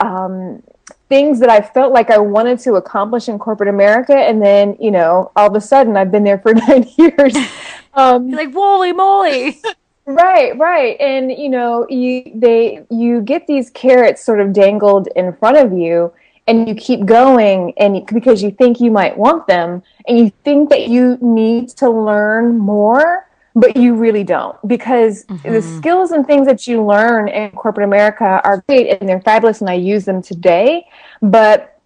um, 0.00 0.62
things 1.08 1.40
that 1.40 1.50
I 1.50 1.60
felt 1.60 1.92
like 1.92 2.10
I 2.10 2.18
wanted 2.18 2.58
to 2.60 2.74
accomplish 2.74 3.28
in 3.28 3.38
corporate 3.38 3.68
America. 3.68 4.14
And 4.14 4.40
then, 4.42 4.76
you 4.80 4.90
know, 4.90 5.30
all 5.36 5.48
of 5.48 5.54
a 5.54 5.60
sudden 5.60 5.96
I've 5.96 6.10
been 6.10 6.24
there 6.24 6.38
for 6.38 6.54
nine 6.68 6.86
years. 6.96 7.36
Um, 7.92 8.30
like, 8.30 8.52
holy 8.52 8.92
moly. 8.92 9.60
Right, 10.06 10.56
right. 10.58 10.98
And 10.98 11.30
you 11.30 11.48
know, 11.48 11.86
you 11.88 12.32
they 12.34 12.84
you 12.90 13.20
get 13.20 13.46
these 13.46 13.70
carrots 13.70 14.24
sort 14.24 14.40
of 14.40 14.52
dangled 14.52 15.08
in 15.14 15.32
front 15.34 15.56
of 15.56 15.72
you 15.72 16.12
and 16.48 16.68
you 16.68 16.74
keep 16.74 17.04
going 17.04 17.72
and 17.76 18.04
because 18.06 18.42
you 18.42 18.50
think 18.50 18.80
you 18.80 18.90
might 18.90 19.16
want 19.16 19.46
them 19.46 19.84
and 20.08 20.18
you 20.18 20.32
think 20.42 20.68
that 20.70 20.88
you 20.88 21.16
need 21.20 21.68
to 21.68 21.88
learn 21.88 22.58
more 22.58 23.29
but 23.54 23.76
you 23.76 23.94
really 23.94 24.24
don't 24.24 24.56
because 24.66 25.24
mm-hmm. 25.24 25.52
the 25.52 25.62
skills 25.62 26.10
and 26.10 26.26
things 26.26 26.46
that 26.46 26.66
you 26.66 26.84
learn 26.84 27.28
in 27.28 27.50
corporate 27.52 27.84
america 27.84 28.40
are 28.44 28.62
great 28.68 28.88
and 28.88 29.08
they're 29.08 29.20
fabulous 29.20 29.60
and 29.60 29.70
i 29.70 29.74
use 29.74 30.04
them 30.04 30.22
today 30.22 30.84
but 31.22 31.79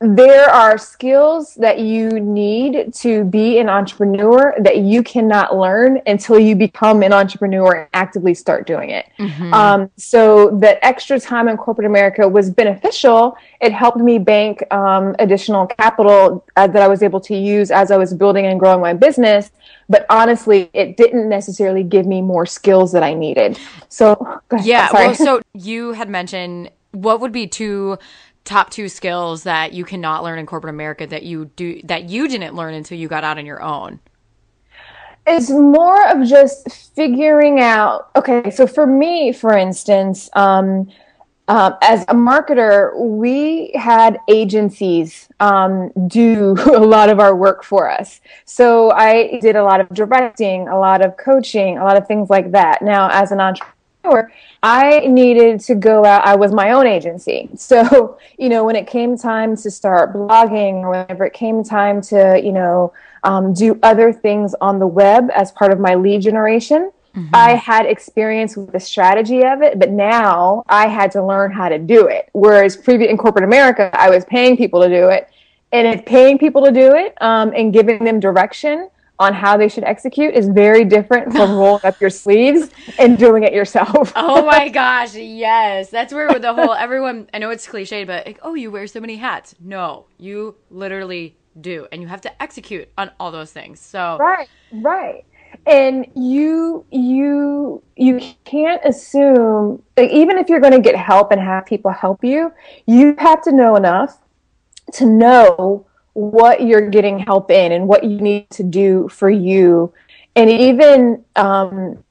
there 0.00 0.48
are 0.48 0.78
skills 0.78 1.56
that 1.56 1.80
you 1.80 2.08
need 2.20 2.94
to 2.94 3.24
be 3.24 3.58
an 3.58 3.68
entrepreneur 3.68 4.54
that 4.60 4.78
you 4.78 5.02
cannot 5.02 5.56
learn 5.56 6.00
until 6.06 6.38
you 6.38 6.54
become 6.54 7.02
an 7.02 7.12
entrepreneur 7.12 7.74
and 7.74 7.88
actively 7.94 8.32
start 8.32 8.64
doing 8.64 8.90
it. 8.90 9.10
Mm-hmm. 9.18 9.52
Um, 9.52 9.90
so 9.96 10.56
that 10.58 10.78
extra 10.82 11.18
time 11.18 11.48
in 11.48 11.56
corporate 11.56 11.86
America 11.86 12.28
was 12.28 12.48
beneficial. 12.48 13.36
It 13.60 13.72
helped 13.72 13.98
me 13.98 14.18
bank 14.18 14.62
um, 14.72 15.16
additional 15.18 15.66
capital 15.66 16.44
uh, 16.54 16.68
that 16.68 16.80
I 16.80 16.86
was 16.86 17.02
able 17.02 17.20
to 17.22 17.36
use 17.36 17.72
as 17.72 17.90
I 17.90 17.96
was 17.96 18.14
building 18.14 18.46
and 18.46 18.60
growing 18.60 18.80
my 18.80 18.92
business. 18.92 19.50
But 19.88 20.06
honestly, 20.10 20.70
it 20.74 20.96
didn't 20.96 21.28
necessarily 21.28 21.82
give 21.82 22.06
me 22.06 22.22
more 22.22 22.46
skills 22.46 22.92
that 22.92 23.02
I 23.02 23.14
needed. 23.14 23.58
So 23.88 24.40
yeah, 24.62 24.90
well, 24.92 25.14
so 25.16 25.40
you 25.54 25.94
had 25.94 26.08
mentioned 26.08 26.70
what 26.92 27.20
would 27.20 27.32
be 27.32 27.46
two 27.46 27.98
top 28.44 28.70
two 28.70 28.88
skills 28.88 29.42
that 29.42 29.72
you 29.72 29.84
cannot 29.84 30.24
learn 30.24 30.38
in 30.38 30.46
corporate 30.46 30.74
America 30.74 31.06
that 31.06 31.22
you 31.22 31.46
do 31.56 31.80
that 31.84 32.04
you 32.08 32.28
didn't 32.28 32.54
learn 32.54 32.74
until 32.74 32.98
you 32.98 33.08
got 33.08 33.24
out 33.24 33.38
on 33.38 33.46
your 33.46 33.62
own? 33.62 34.00
It's 35.26 35.50
more 35.50 36.08
of 36.08 36.26
just 36.26 36.94
figuring 36.94 37.60
out. 37.60 38.10
Okay, 38.16 38.50
so 38.50 38.66
for 38.66 38.86
me, 38.86 39.32
for 39.32 39.56
instance, 39.56 40.30
um, 40.34 40.88
um, 41.48 41.76
as 41.80 42.02
a 42.02 42.14
marketer, 42.14 42.94
we 42.98 43.72
had 43.74 44.18
agencies 44.28 45.28
um, 45.40 45.90
do 46.06 46.54
a 46.66 46.80
lot 46.80 47.08
of 47.08 47.20
our 47.20 47.34
work 47.34 47.64
for 47.64 47.90
us. 47.90 48.20
So 48.44 48.90
I 48.92 49.38
did 49.40 49.56
a 49.56 49.64
lot 49.64 49.80
of 49.80 49.88
directing, 49.90 50.68
a 50.68 50.78
lot 50.78 51.04
of 51.04 51.16
coaching, 51.16 51.78
a 51.78 51.84
lot 51.84 51.96
of 51.96 52.06
things 52.06 52.28
like 52.28 52.52
that. 52.52 52.82
Now, 52.82 53.08
as 53.10 53.32
an 53.32 53.40
entrepreneur, 54.04 54.32
I 54.62 55.06
needed 55.06 55.60
to 55.60 55.74
go 55.74 56.04
out. 56.04 56.26
I 56.26 56.36
was 56.36 56.52
my 56.52 56.72
own 56.72 56.86
agency. 56.86 57.48
So, 57.68 58.18
you 58.38 58.48
know, 58.48 58.64
when 58.64 58.76
it 58.76 58.86
came 58.86 59.18
time 59.18 59.54
to 59.56 59.70
start 59.70 60.14
blogging 60.14 60.82
or 60.82 60.90
whenever 60.90 61.26
it 61.26 61.34
came 61.34 61.62
time 61.62 62.00
to, 62.02 62.40
you 62.42 62.52
know, 62.52 62.92
um, 63.24 63.52
do 63.52 63.78
other 63.82 64.12
things 64.12 64.54
on 64.60 64.78
the 64.78 64.86
web 64.86 65.28
as 65.34 65.52
part 65.52 65.70
of 65.70 65.78
my 65.78 65.94
lead 65.94 66.22
generation, 66.22 66.90
mm-hmm. 67.14 67.34
I 67.34 67.56
had 67.56 67.84
experience 67.84 68.56
with 68.56 68.72
the 68.72 68.80
strategy 68.80 69.44
of 69.44 69.60
it, 69.60 69.78
but 69.78 69.90
now 69.90 70.64
I 70.68 70.86
had 70.86 71.10
to 71.12 71.24
learn 71.24 71.50
how 71.50 71.68
to 71.68 71.78
do 71.78 72.06
it. 72.06 72.30
Whereas 72.32 72.76
previous 72.76 73.10
in 73.10 73.18
corporate 73.18 73.44
America, 73.44 73.90
I 73.92 74.08
was 74.08 74.24
paying 74.24 74.56
people 74.56 74.80
to 74.82 74.88
do 74.88 75.08
it. 75.08 75.28
And 75.72 75.86
if 75.86 76.06
paying 76.06 76.38
people 76.38 76.64
to 76.64 76.70
do 76.70 76.94
it 76.94 77.20
um, 77.20 77.52
and 77.54 77.72
giving 77.72 78.02
them 78.02 78.18
direction, 78.18 78.88
on 79.20 79.34
how 79.34 79.56
they 79.56 79.68
should 79.68 79.84
execute 79.84 80.34
is 80.34 80.48
very 80.48 80.84
different 80.84 81.32
from 81.32 81.50
rolling 81.58 81.84
up 81.84 82.00
your 82.00 82.10
sleeves 82.10 82.70
and 82.98 83.18
doing 83.18 83.42
it 83.42 83.52
yourself. 83.52 84.12
oh 84.16 84.44
my 84.44 84.68
gosh, 84.82 85.14
yes. 85.14 85.90
That's 85.90 86.12
where 86.12 86.38
the 86.38 86.54
whole 86.54 86.74
everyone 86.74 87.28
I 87.34 87.38
know 87.38 87.50
it's 87.50 87.66
cliched, 87.66 88.06
but 88.06 88.26
like, 88.26 88.38
oh, 88.42 88.54
you 88.54 88.70
wear 88.70 88.86
so 88.86 89.00
many 89.00 89.16
hats. 89.16 89.54
No, 89.60 90.06
you 90.18 90.54
literally 90.70 91.36
do. 91.60 91.88
And 91.90 92.00
you 92.00 92.08
have 92.08 92.20
to 92.22 92.42
execute 92.42 92.88
on 92.96 93.10
all 93.18 93.32
those 93.32 93.52
things. 93.52 93.80
So 93.80 94.16
Right, 94.18 94.48
right. 94.72 95.24
And 95.66 96.06
you 96.14 96.84
you 96.90 97.82
you 97.96 98.20
can't 98.44 98.80
assume 98.84 99.82
like 99.96 100.10
even 100.10 100.38
if 100.38 100.48
you're 100.48 100.60
going 100.60 100.74
to 100.74 100.80
get 100.80 100.94
help 100.94 101.32
and 101.32 101.40
have 101.40 101.66
people 101.66 101.90
help 101.90 102.22
you, 102.22 102.52
you 102.86 103.16
have 103.18 103.42
to 103.42 103.52
know 103.52 103.74
enough 103.74 104.18
to 104.92 105.06
know 105.06 105.86
what 106.18 106.66
you're 106.66 106.90
getting 106.90 107.20
help 107.20 107.48
in 107.48 107.70
and 107.70 107.86
what 107.86 108.02
you 108.02 108.20
need 108.20 108.50
to 108.50 108.64
do 108.64 109.08
for 109.08 109.30
you. 109.30 109.92
And 110.34 110.50
even 110.50 111.24
um, 111.36 112.02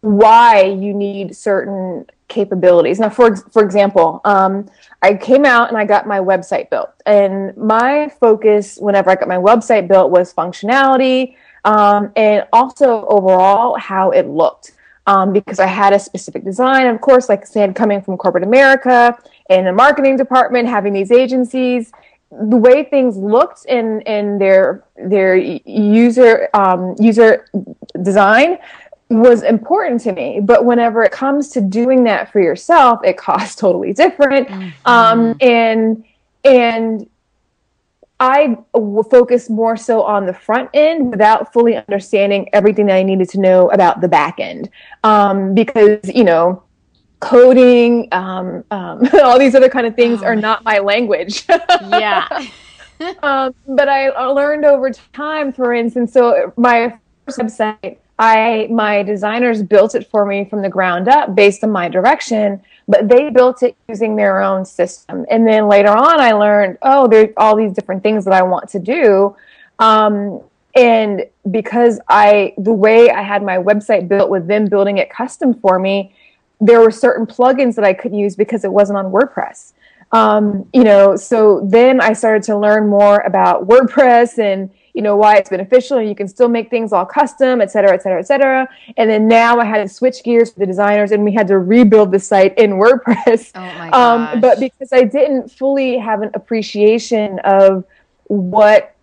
why 0.00 0.62
you 0.62 0.94
need 0.94 1.36
certain 1.36 2.06
capabilities. 2.28 2.98
Now 2.98 3.10
for 3.10 3.36
for 3.36 3.62
example 3.62 4.22
um, 4.24 4.66
i 5.02 5.12
came 5.12 5.44
out 5.44 5.68
and 5.68 5.76
i 5.76 5.84
got 5.84 6.06
my 6.06 6.18
website 6.18 6.70
built. 6.70 6.90
And 7.04 7.54
my 7.58 8.10
focus 8.20 8.78
whenever 8.78 9.10
i 9.10 9.16
got 9.16 9.28
my 9.28 9.36
website 9.36 9.86
built 9.86 10.10
was 10.10 10.32
functionality 10.32 11.36
um, 11.66 12.10
and 12.16 12.46
also 12.54 13.06
overall 13.06 13.78
how 13.78 14.12
it 14.12 14.26
looked. 14.28 14.72
Um, 15.08 15.32
because 15.32 15.58
I 15.58 15.66
had 15.66 15.92
a 15.92 15.98
specific 15.98 16.44
design. 16.44 16.86
Of 16.86 17.00
course, 17.00 17.28
like 17.28 17.40
I 17.40 17.44
said, 17.44 17.74
coming 17.74 18.00
from 18.00 18.16
corporate 18.16 18.44
America 18.44 19.18
in 19.50 19.64
the 19.64 19.72
marketing 19.72 20.16
department, 20.16 20.68
having 20.68 20.92
these 20.92 21.10
agencies, 21.10 21.90
the 22.40 22.56
way 22.56 22.84
things 22.84 23.16
looked 23.16 23.66
in 23.66 24.00
in 24.02 24.38
their 24.38 24.84
their 24.96 25.36
user 25.36 26.48
um, 26.54 26.94
user 26.98 27.46
design 28.02 28.58
was 29.10 29.42
important 29.42 30.00
to 30.00 30.12
me 30.12 30.40
but 30.40 30.64
whenever 30.64 31.02
it 31.02 31.12
comes 31.12 31.50
to 31.50 31.60
doing 31.60 32.04
that 32.04 32.32
for 32.32 32.40
yourself 32.40 33.00
it 33.04 33.18
costs 33.18 33.54
totally 33.60 33.92
different 33.92 34.48
mm-hmm. 34.48 34.70
um, 34.86 35.36
and 35.40 36.04
and 36.44 37.08
I 38.22 38.56
focus 39.10 39.50
more 39.50 39.76
so 39.76 40.02
on 40.02 40.26
the 40.26 40.32
front 40.32 40.70
end 40.74 41.10
without 41.10 41.52
fully 41.52 41.74
understanding 41.74 42.48
everything 42.52 42.86
that 42.86 42.94
I 42.94 43.02
needed 43.02 43.28
to 43.30 43.40
know 43.40 43.68
about 43.70 44.00
the 44.00 44.06
back 44.06 44.38
end. 44.38 44.70
Um, 45.02 45.54
because, 45.54 45.98
you 46.04 46.22
know, 46.22 46.62
coding, 47.22 48.08
um, 48.12 48.64
um, 48.70 49.08
all 49.22 49.38
these 49.38 49.54
other 49.54 49.70
kind 49.70 49.86
of 49.86 49.94
things 49.94 50.22
oh. 50.22 50.26
are 50.26 50.36
not 50.36 50.64
my 50.64 50.78
language. 50.78 51.46
yeah. 51.48 52.28
um, 53.22 53.54
but 53.66 53.88
I 53.88 54.10
learned 54.26 54.64
over 54.66 54.90
time, 54.90 55.52
for 55.52 55.72
instance, 55.72 56.12
so 56.12 56.52
my 56.56 56.98
first 57.24 57.38
website, 57.38 57.96
I 58.18 58.68
my 58.70 59.02
designers 59.02 59.62
built 59.62 59.94
it 59.94 60.08
for 60.08 60.26
me 60.26 60.44
from 60.44 60.62
the 60.62 60.68
ground 60.68 61.08
up 61.08 61.34
based 61.34 61.64
on 61.64 61.70
my 61.70 61.88
direction, 61.88 62.60
but 62.86 63.08
they 63.08 63.30
built 63.30 63.62
it 63.62 63.74
using 63.88 64.16
their 64.16 64.40
own 64.40 64.64
system. 64.64 65.24
And 65.30 65.46
then 65.46 65.66
later 65.66 65.88
on, 65.88 66.20
I 66.20 66.32
learned, 66.32 66.78
oh, 66.82 67.08
there's 67.08 67.32
all 67.36 67.56
these 67.56 67.72
different 67.72 68.02
things 68.02 68.24
that 68.26 68.34
I 68.34 68.42
want 68.42 68.68
to 68.70 68.78
do. 68.78 69.34
Um, 69.78 70.40
and 70.74 71.24
because 71.50 72.00
I, 72.08 72.54
the 72.58 72.72
way 72.72 73.10
I 73.10 73.22
had 73.22 73.42
my 73.42 73.58
website 73.58 74.08
built 74.08 74.30
with 74.30 74.46
them 74.46 74.68
building 74.68 74.98
it 74.98 75.10
custom 75.10 75.54
for 75.54 75.78
me, 75.78 76.14
there 76.62 76.80
were 76.80 76.92
certain 76.92 77.26
plugins 77.26 77.74
that 77.74 77.84
I 77.84 77.92
couldn't 77.92 78.18
use 78.18 78.36
because 78.36 78.64
it 78.64 78.72
wasn't 78.72 78.96
on 78.96 79.06
WordPress. 79.06 79.72
Um, 80.12 80.68
you 80.72 80.84
know, 80.84 81.16
so 81.16 81.66
then 81.68 82.00
I 82.00 82.12
started 82.12 82.44
to 82.44 82.56
learn 82.56 82.88
more 82.88 83.18
about 83.20 83.66
WordPress 83.66 84.38
and 84.38 84.70
you 84.94 85.00
know 85.00 85.16
why 85.16 85.36
it's 85.38 85.48
beneficial 85.48 85.96
and 85.98 86.08
you 86.08 86.14
can 86.14 86.28
still 86.28 86.48
make 86.48 86.68
things 86.70 86.92
all 86.92 87.06
custom, 87.06 87.60
et 87.60 87.70
cetera, 87.70 87.94
et 87.94 88.02
cetera, 88.02 88.20
et 88.20 88.26
cetera. 88.26 88.68
And 88.96 89.10
then 89.10 89.26
now 89.26 89.58
I 89.58 89.64
had 89.64 89.78
to 89.78 89.88
switch 89.88 90.22
gears 90.22 90.52
for 90.52 90.60
the 90.60 90.66
designers 90.66 91.10
and 91.10 91.24
we 91.24 91.32
had 91.32 91.48
to 91.48 91.58
rebuild 91.58 92.12
the 92.12 92.20
site 92.20 92.56
in 92.56 92.72
WordPress. 92.80 93.52
Oh 93.54 93.60
my 93.60 93.90
gosh. 93.90 94.34
Um, 94.34 94.40
but 94.40 94.60
because 94.60 94.92
I 94.92 95.02
didn't 95.02 95.50
fully 95.50 95.96
have 95.98 96.22
an 96.22 96.30
appreciation 96.34 97.40
of 97.40 97.84
what 98.24 98.94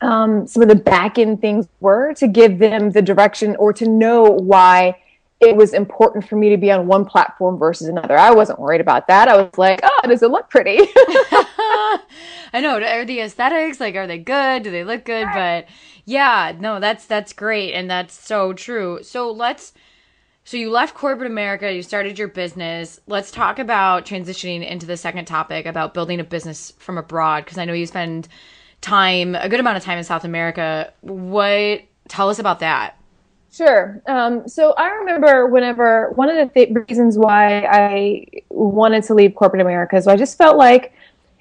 um, 0.00 0.46
some 0.46 0.62
of 0.62 0.68
the 0.68 0.76
back 0.76 1.18
end 1.18 1.40
things 1.40 1.66
were 1.80 2.14
to 2.14 2.28
give 2.28 2.58
them 2.58 2.92
the 2.92 3.02
direction 3.02 3.56
or 3.56 3.72
to 3.74 3.88
know 3.88 4.22
why 4.22 4.96
it 5.40 5.54
was 5.54 5.72
important 5.72 6.28
for 6.28 6.36
me 6.36 6.48
to 6.50 6.56
be 6.56 6.70
on 6.70 6.86
one 6.86 7.04
platform 7.04 7.58
versus 7.58 7.88
another. 7.88 8.18
I 8.18 8.32
wasn't 8.32 8.58
worried 8.58 8.80
about 8.80 9.06
that. 9.06 9.28
I 9.28 9.36
was 9.36 9.56
like, 9.56 9.80
oh, 9.84 10.00
does 10.08 10.22
it 10.22 10.30
look 10.30 10.50
pretty? 10.50 10.78
I 12.52 12.60
know. 12.60 12.80
Are 12.80 13.04
the 13.04 13.20
aesthetics 13.20 13.78
like 13.78 13.94
are 13.94 14.06
they 14.06 14.18
good? 14.18 14.64
Do 14.64 14.70
they 14.70 14.82
look 14.84 15.04
good? 15.04 15.28
But 15.32 15.66
yeah, 16.04 16.54
no, 16.58 16.80
that's 16.80 17.06
that's 17.06 17.32
great 17.32 17.72
and 17.72 17.88
that's 17.88 18.14
so 18.14 18.52
true. 18.52 19.00
So 19.02 19.30
let's 19.30 19.74
So 20.44 20.56
you 20.56 20.70
left 20.70 20.94
corporate 20.94 21.30
America, 21.30 21.72
you 21.72 21.82
started 21.82 22.18
your 22.18 22.28
business. 22.28 23.00
Let's 23.06 23.30
talk 23.30 23.60
about 23.60 24.06
transitioning 24.06 24.66
into 24.68 24.86
the 24.86 24.96
second 24.96 25.26
topic 25.26 25.66
about 25.66 25.94
building 25.94 26.18
a 26.18 26.24
business 26.24 26.72
from 26.78 26.98
abroad 26.98 27.44
because 27.44 27.58
I 27.58 27.64
know 27.64 27.74
you 27.74 27.86
spend 27.86 28.26
time, 28.80 29.36
a 29.36 29.48
good 29.48 29.60
amount 29.60 29.76
of 29.76 29.84
time 29.84 29.98
in 29.98 30.04
South 30.04 30.24
America. 30.24 30.92
What 31.02 31.82
tell 32.08 32.28
us 32.30 32.40
about 32.40 32.60
that? 32.60 32.97
Sure. 33.58 34.00
Um, 34.06 34.46
so 34.46 34.72
I 34.74 34.90
remember 34.90 35.48
whenever 35.48 36.12
one 36.12 36.28
of 36.30 36.36
the 36.36 36.54
th- 36.54 36.78
reasons 36.88 37.18
why 37.18 37.64
I 37.64 38.24
wanted 38.50 39.02
to 39.04 39.14
leave 39.14 39.34
corporate 39.34 39.60
America, 39.60 40.00
so 40.00 40.12
I 40.12 40.16
just 40.16 40.38
felt 40.38 40.56
like 40.56 40.92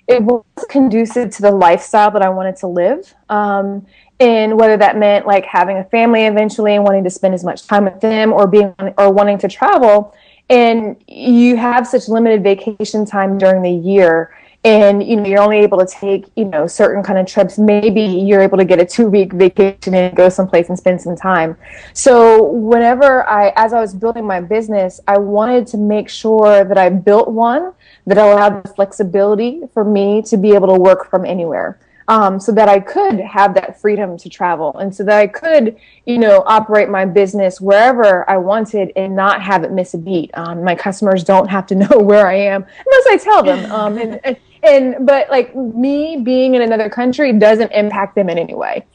it 0.08 0.24
was 0.24 0.44
conducive 0.68 1.30
to 1.36 1.44
the 1.44 1.52
lifestyle 1.52 2.10
that 2.10 2.24
I 2.24 2.30
wanted 2.30 2.56
to 2.58 2.68
live. 2.68 3.14
Um, 3.30 3.86
and 4.20 4.58
whether 4.58 4.78
that 4.78 4.98
meant 4.98 5.28
like 5.28 5.46
having 5.46 5.78
a 5.78 5.84
family 5.84 6.26
eventually 6.26 6.74
and 6.74 6.84
wanting 6.84 7.04
to 7.04 7.10
spend 7.12 7.36
as 7.36 7.44
much 7.44 7.68
time 7.68 7.86
with 7.86 8.02
them 8.02 8.34
or 8.34 8.48
being 8.48 8.74
or 8.98 9.14
wanting 9.14 9.38
to 9.38 9.48
travel 9.48 10.16
and 10.50 10.96
you 11.08 11.56
have 11.56 11.86
such 11.86 12.08
limited 12.08 12.42
vacation 12.42 13.06
time 13.06 13.38
during 13.38 13.62
the 13.62 13.70
year 13.70 14.36
and 14.64 15.04
you 15.04 15.16
know 15.16 15.26
you're 15.26 15.42
only 15.42 15.60
able 15.60 15.78
to 15.78 15.86
take 15.86 16.26
you 16.36 16.44
know 16.44 16.66
certain 16.66 17.04
kind 17.04 17.20
of 17.20 17.28
trips 17.28 17.58
maybe 17.58 18.02
you're 18.02 18.42
able 18.42 18.58
to 18.58 18.66
get 18.66 18.80
a 18.80 18.86
two 18.86 19.08
week 19.08 19.32
vacation 19.34 19.94
and 19.94 20.16
go 20.16 20.30
someplace 20.30 20.70
and 20.70 20.78
spend 20.78 21.00
some 21.00 21.16
time 21.16 21.56
so 21.94 22.44
whenever 22.44 23.28
i 23.30 23.54
as 23.56 23.72
i 23.72 23.80
was 23.80 23.94
building 23.94 24.26
my 24.26 24.42
business 24.42 25.00
i 25.08 25.18
wanted 25.18 25.68
to 25.68 25.78
make 25.78 26.10
sure 26.10 26.64
that 26.64 26.78
i 26.78 26.90
built 26.90 27.30
one 27.30 27.72
that 28.06 28.18
allowed 28.18 28.64
the 28.64 28.74
flexibility 28.74 29.62
for 29.74 29.84
me 29.84 30.22
to 30.22 30.38
be 30.38 30.52
able 30.54 30.68
to 30.68 30.80
work 30.80 31.10
from 31.10 31.24
anywhere 31.24 31.80
um, 32.10 32.40
so 32.40 32.52
that 32.54 32.70
I 32.70 32.80
could 32.80 33.20
have 33.20 33.54
that 33.56 33.80
freedom 33.82 34.18
to 34.18 34.30
travel 34.30 34.78
and 34.78 34.96
so 34.96 35.04
that 35.04 35.18
I 35.18 35.28
could, 35.28 35.76
you 36.06 36.18
know, 36.18 36.44
operate 36.46 36.90
my 36.90 37.04
business 37.06 37.60
wherever 37.60 38.30
I 38.30 38.38
wanted 38.38 38.94
and 38.96 39.16
not 39.16 39.42
have 39.42 39.64
it 39.64 39.72
miss 39.72 39.94
a 39.94 39.98
beat. 39.98 40.32
Um, 40.34 40.64
my 40.64 40.74
customers 40.74 41.24
don't 41.24 41.50
have 41.50 41.68
to 41.68 41.76
know 41.76 42.00
where 42.00 42.28
I 42.28 42.36
am 42.36 42.64
unless 42.64 43.08
I 43.08 43.18
tell 43.22 43.44
them. 43.44 43.72
Um, 43.72 43.98
and, 43.98 44.20
and, 44.24 44.38
and, 44.68 45.06
but 45.06 45.30
like 45.30 45.56
me 45.56 46.18
being 46.18 46.56
in 46.56 46.62
another 46.62 46.90
country 46.90 47.34
doesn't 47.34 47.72
impact 47.72 48.16
them 48.16 48.30
in 48.30 48.38
any 48.38 48.54
way. 48.54 48.86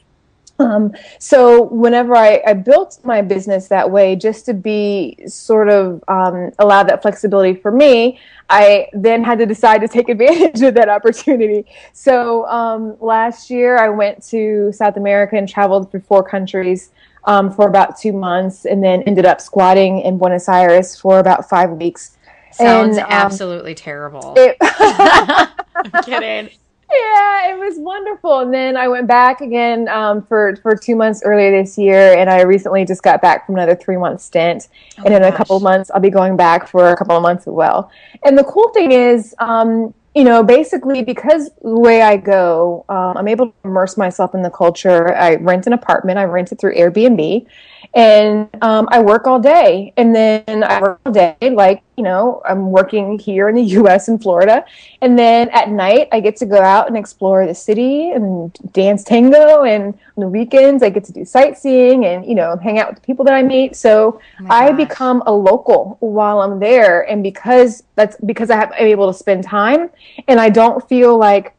Um, 0.59 0.93
so 1.19 1.63
whenever 1.63 2.15
I, 2.15 2.41
I, 2.45 2.53
built 2.53 2.99
my 3.03 3.21
business 3.21 3.67
that 3.69 3.89
way, 3.89 4.15
just 4.15 4.45
to 4.45 4.53
be 4.53 5.17
sort 5.25 5.67
of 5.69 6.03
um, 6.07 6.51
allow 6.59 6.83
that 6.83 7.01
flexibility 7.01 7.59
for 7.59 7.71
me, 7.71 8.19
I 8.49 8.87
then 8.93 9.23
had 9.23 9.39
to 9.39 9.47
decide 9.47 9.81
to 9.81 9.87
take 9.87 10.09
advantage 10.15 10.61
of 10.61 10.75
that 10.75 10.89
opportunity. 10.89 11.65
So 11.93 12.45
um, 12.47 12.95
last 13.01 13.49
year, 13.49 13.77
I 13.77 13.89
went 13.89 14.23
to 14.27 14.71
South 14.71 14.95
America 14.95 15.35
and 15.37 15.49
traveled 15.49 15.89
through 15.89 16.01
four 16.01 16.23
countries 16.23 16.91
um, 17.25 17.51
for 17.51 17.67
about 17.67 17.97
two 17.97 18.13
months, 18.13 18.65
and 18.65 18.83
then 18.83 19.01
ended 19.03 19.25
up 19.25 19.41
squatting 19.41 20.01
in 20.01 20.17
Buenos 20.17 20.47
Aires 20.47 20.99
for 20.99 21.19
about 21.19 21.49
five 21.49 21.71
weeks. 21.71 22.17
Sounds 22.53 22.97
and, 22.97 23.05
um, 23.05 23.11
absolutely 23.11 23.75
terrible. 23.75 24.33
It- 24.37 24.57
I'm 24.61 26.03
kidding 26.03 26.49
yeah, 26.93 27.51
it 27.51 27.57
was 27.57 27.77
wonderful. 27.77 28.39
And 28.39 28.53
then 28.53 28.77
I 28.77 28.87
went 28.87 29.07
back 29.07 29.41
again 29.41 29.87
um, 29.89 30.21
for 30.25 30.55
for 30.57 30.75
two 30.75 30.95
months 30.95 31.21
earlier 31.23 31.51
this 31.51 31.77
year, 31.77 32.17
and 32.17 32.29
I 32.29 32.41
recently 32.41 32.85
just 32.85 33.03
got 33.03 33.21
back 33.21 33.45
from 33.45 33.55
another 33.55 33.75
three 33.75 33.97
month 33.97 34.21
stint. 34.21 34.67
Oh 34.99 35.03
and 35.05 35.13
in 35.13 35.21
gosh. 35.21 35.33
a 35.33 35.37
couple 35.37 35.57
of 35.57 35.63
months, 35.63 35.89
I'll 35.93 36.01
be 36.01 36.09
going 36.09 36.37
back 36.37 36.67
for 36.67 36.89
a 36.89 36.97
couple 36.97 37.15
of 37.15 37.23
months 37.23 37.47
as 37.47 37.53
well. 37.53 37.89
And 38.23 38.37
the 38.37 38.43
cool 38.43 38.69
thing 38.69 38.91
is, 38.91 39.33
um, 39.39 39.93
you 40.13 40.23
know, 40.23 40.43
basically 40.43 41.03
because 41.03 41.49
the 41.61 41.79
way 41.79 42.01
I 42.01 42.17
go, 42.17 42.85
um, 42.89 43.17
I'm 43.17 43.27
able 43.27 43.47
to 43.47 43.53
immerse 43.63 43.97
myself 43.97 44.35
in 44.35 44.43
the 44.43 44.51
culture. 44.51 45.15
I 45.15 45.35
rent 45.35 45.65
an 45.67 45.73
apartment. 45.73 46.19
I 46.19 46.25
rent 46.25 46.51
it 46.51 46.59
through 46.59 46.75
Airbnb, 46.75 47.47
and 47.93 48.49
um, 48.61 48.87
I 48.91 49.01
work 49.01 49.27
all 49.27 49.39
day. 49.39 49.93
And 49.97 50.15
then 50.15 50.63
I 50.63 50.81
work 50.81 50.99
all 51.05 51.11
day, 51.11 51.35
like, 51.41 51.83
you 51.97 52.03
know, 52.03 52.41
I'm 52.45 52.71
working 52.71 53.19
here 53.19 53.49
in 53.49 53.55
the 53.55 53.61
US 53.81 54.07
in 54.07 54.17
Florida. 54.17 54.65
And 55.01 55.17
then 55.17 55.49
at 55.49 55.69
night, 55.69 56.07
I 56.11 56.19
get 56.19 56.35
to 56.37 56.45
go 56.45 56.61
out 56.61 56.87
and 56.87 56.97
explore 56.97 57.45
the 57.45 57.53
city 57.53 58.11
and 58.11 58.53
dance 58.71 59.03
tango. 59.03 59.63
And 59.63 59.93
on 60.17 60.21
the 60.21 60.27
weekends, 60.27 60.83
I 60.83 60.89
get 60.89 61.03
to 61.05 61.11
do 61.11 61.25
sightseeing 61.25 62.05
and, 62.05 62.25
you 62.25 62.35
know, 62.35 62.57
hang 62.57 62.79
out 62.79 62.89
with 62.89 63.01
the 63.01 63.05
people 63.05 63.25
that 63.25 63.33
I 63.33 63.43
meet. 63.43 63.75
So 63.75 64.19
oh 64.41 64.45
I 64.49 64.71
become 64.71 65.23
a 65.25 65.31
local 65.31 65.97
while 65.99 66.41
I'm 66.41 66.59
there. 66.59 67.01
And 67.09 67.21
because 67.21 67.83
that's 67.95 68.17
because 68.25 68.49
I 68.49 68.55
have, 68.55 68.71
I'm 68.71 68.87
able 68.87 69.11
to 69.11 69.17
spend 69.17 69.43
time 69.43 69.89
and 70.27 70.39
I 70.39 70.49
don't 70.49 70.87
feel 70.87 71.17
like, 71.17 71.53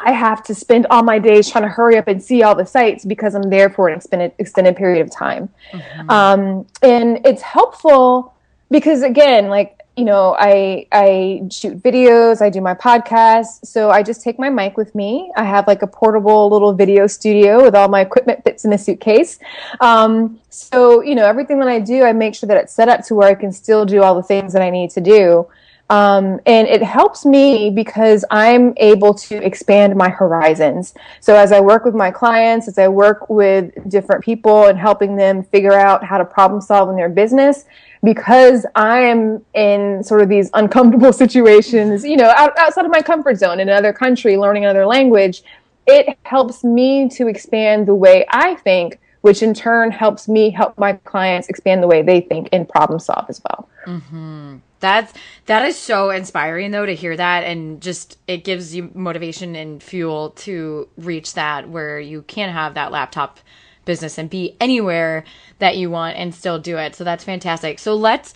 I 0.00 0.12
have 0.12 0.42
to 0.44 0.54
spend 0.54 0.86
all 0.90 1.02
my 1.02 1.18
days 1.18 1.50
trying 1.50 1.64
to 1.64 1.68
hurry 1.68 1.96
up 1.96 2.08
and 2.08 2.22
see 2.22 2.42
all 2.42 2.54
the 2.54 2.66
sites 2.66 3.04
because 3.04 3.34
I'm 3.34 3.50
there 3.50 3.70
for 3.70 3.88
an 3.88 3.96
extended 3.96 4.32
extended 4.38 4.76
period 4.76 5.02
of 5.02 5.10
time. 5.10 5.48
Mm-hmm. 5.72 6.10
Um, 6.10 6.66
and 6.82 7.24
it's 7.26 7.42
helpful 7.42 8.34
because 8.70 9.02
again, 9.02 9.48
like 9.48 9.78
you 9.98 10.04
know, 10.04 10.36
I 10.38 10.86
I 10.92 11.42
shoot 11.50 11.82
videos, 11.82 12.40
I 12.40 12.50
do 12.50 12.60
my 12.60 12.74
podcast, 12.74 13.66
so 13.66 13.90
I 13.90 14.04
just 14.04 14.22
take 14.22 14.38
my 14.38 14.48
mic 14.48 14.76
with 14.76 14.94
me. 14.94 15.32
I 15.36 15.42
have 15.42 15.66
like 15.66 15.82
a 15.82 15.88
portable 15.88 16.48
little 16.48 16.72
video 16.72 17.08
studio 17.08 17.64
with 17.64 17.74
all 17.74 17.88
my 17.88 18.00
equipment 18.00 18.44
fits 18.44 18.64
in 18.64 18.72
a 18.72 18.78
suitcase. 18.78 19.40
Um, 19.80 20.38
so 20.50 21.02
you 21.02 21.16
know, 21.16 21.26
everything 21.26 21.58
that 21.58 21.66
I 21.66 21.80
do, 21.80 22.04
I 22.04 22.12
make 22.12 22.36
sure 22.36 22.46
that 22.46 22.56
it's 22.56 22.72
set 22.72 22.88
up 22.88 23.04
to 23.06 23.16
where 23.16 23.28
I 23.28 23.34
can 23.34 23.50
still 23.50 23.84
do 23.84 24.04
all 24.04 24.14
the 24.14 24.22
things 24.22 24.52
that 24.52 24.62
I 24.62 24.70
need 24.70 24.90
to 24.90 25.00
do. 25.00 25.48
Um, 25.90 26.38
and 26.44 26.68
it 26.68 26.82
helps 26.82 27.24
me 27.24 27.70
because 27.70 28.24
I'm 28.30 28.74
able 28.76 29.14
to 29.14 29.42
expand 29.42 29.96
my 29.96 30.10
horizons. 30.10 30.92
So 31.20 31.34
as 31.34 31.50
I 31.50 31.60
work 31.60 31.84
with 31.86 31.94
my 31.94 32.10
clients, 32.10 32.68
as 32.68 32.78
I 32.78 32.88
work 32.88 33.30
with 33.30 33.72
different 33.88 34.22
people 34.22 34.66
and 34.66 34.78
helping 34.78 35.16
them 35.16 35.42
figure 35.42 35.72
out 35.72 36.04
how 36.04 36.18
to 36.18 36.26
problem 36.26 36.60
solve 36.60 36.90
in 36.90 36.96
their 36.96 37.08
business, 37.08 37.64
because 38.04 38.66
I 38.74 39.00
am 39.00 39.44
in 39.54 40.04
sort 40.04 40.20
of 40.20 40.28
these 40.28 40.50
uncomfortable 40.52 41.12
situations, 41.24 42.04
you 42.04 42.16
know, 42.16 42.32
out, 42.36 42.56
outside 42.58 42.84
of 42.84 42.90
my 42.90 43.00
comfort 43.00 43.38
zone 43.38 43.58
in 43.58 43.68
another 43.68 43.92
country, 43.92 44.36
learning 44.36 44.64
another 44.64 44.86
language, 44.86 45.42
it 45.86 46.18
helps 46.24 46.62
me 46.62 47.08
to 47.08 47.28
expand 47.28 47.88
the 47.88 47.94
way 47.94 48.26
I 48.28 48.56
think, 48.56 49.00
which 49.22 49.42
in 49.42 49.54
turn 49.54 49.90
helps 49.90 50.28
me 50.28 50.50
help 50.50 50.76
my 50.76 50.92
clients 50.92 51.48
expand 51.48 51.82
the 51.82 51.86
way 51.86 52.02
they 52.02 52.20
think 52.20 52.50
and 52.52 52.68
problem 52.68 52.98
solve 52.98 53.24
as 53.30 53.40
well. 53.42 53.68
Mm-hmm. 53.86 54.58
That's 54.80 55.12
that 55.46 55.64
is 55.64 55.76
so 55.76 56.10
inspiring 56.10 56.70
though 56.70 56.86
to 56.86 56.94
hear 56.94 57.16
that 57.16 57.44
and 57.44 57.80
just 57.80 58.18
it 58.26 58.44
gives 58.44 58.74
you 58.74 58.90
motivation 58.94 59.56
and 59.56 59.82
fuel 59.82 60.30
to 60.30 60.88
reach 60.96 61.34
that 61.34 61.68
where 61.68 61.98
you 61.98 62.22
can 62.22 62.50
have 62.50 62.74
that 62.74 62.92
laptop 62.92 63.40
business 63.84 64.18
and 64.18 64.30
be 64.30 64.56
anywhere 64.60 65.24
that 65.58 65.76
you 65.76 65.90
want 65.90 66.16
and 66.16 66.34
still 66.34 66.58
do 66.58 66.76
it. 66.76 66.94
So 66.94 67.04
that's 67.04 67.24
fantastic. 67.24 67.78
So 67.78 67.94
let's 67.94 68.34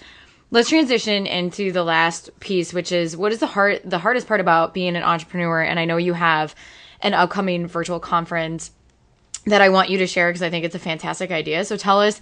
let's 0.51 0.69
transition 0.69 1.27
into 1.27 1.73
the 1.73 1.85
last 1.85 2.31
piece 2.41 2.75
which 2.75 2.91
is 2.91 3.17
what 3.17 3.33
is 3.33 3.39
the 3.39 3.47
hard 3.47 3.81
the 3.85 3.99
hardest 3.99 4.27
part 4.27 4.41
about 4.41 4.75
being 4.75 4.97
an 4.97 5.03
entrepreneur 5.03 5.63
and 5.63 5.79
I 5.79 5.85
know 5.85 5.97
you 5.97 6.15
have 6.15 6.55
an 7.01 7.15
upcoming 7.15 7.67
virtual 7.67 8.01
conference 8.01 8.71
that 9.47 9.61
I 9.61 9.69
want 9.71 9.91
you 9.91 9.99
to 9.99 10.07
share 10.07 10.29
because 10.29 10.43
I 10.43 10.51
think 10.51 10.65
it's 10.65 10.75
a 10.75 10.81
fantastic 10.81 11.31
idea. 11.31 11.65
So 11.65 11.77
tell 11.77 12.01
us 12.01 12.21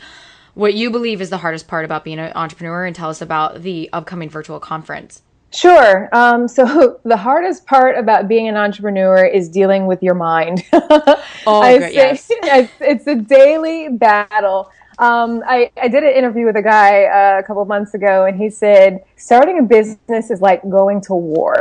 what 0.54 0.74
you 0.74 0.90
believe 0.90 1.20
is 1.20 1.30
the 1.30 1.38
hardest 1.38 1.68
part 1.68 1.84
about 1.84 2.04
being 2.04 2.18
an 2.18 2.32
entrepreneur 2.34 2.84
and 2.84 2.94
tell 2.94 3.10
us 3.10 3.20
about 3.20 3.62
the 3.62 3.88
upcoming 3.92 4.30
virtual 4.30 4.60
conference. 4.60 5.22
Sure. 5.52 6.08
Um, 6.12 6.46
so 6.48 7.00
the 7.04 7.16
hardest 7.16 7.66
part 7.66 7.98
about 7.98 8.28
being 8.28 8.48
an 8.48 8.56
entrepreneur 8.56 9.24
is 9.24 9.48
dealing 9.48 9.86
with 9.86 10.02
your 10.02 10.14
mind. 10.14 10.64
oh, 10.72 11.22
I 11.46 11.78
great, 11.78 11.92
say, 12.20 12.36
yes. 12.42 12.70
it's 12.80 13.06
a 13.06 13.16
daily 13.16 13.88
battle. 13.88 14.70
Um, 15.00 15.42
I, 15.46 15.70
I 15.80 15.88
did 15.88 16.04
an 16.04 16.12
interview 16.12 16.44
with 16.44 16.56
a 16.56 16.62
guy 16.62 17.04
uh, 17.04 17.38
a 17.38 17.42
couple 17.42 17.64
months 17.64 17.94
ago, 17.94 18.26
and 18.26 18.38
he 18.38 18.50
said 18.50 19.02
starting 19.16 19.58
a 19.58 19.62
business 19.62 20.30
is 20.30 20.42
like 20.42 20.62
going 20.68 21.00
to 21.02 21.14
war. 21.14 21.54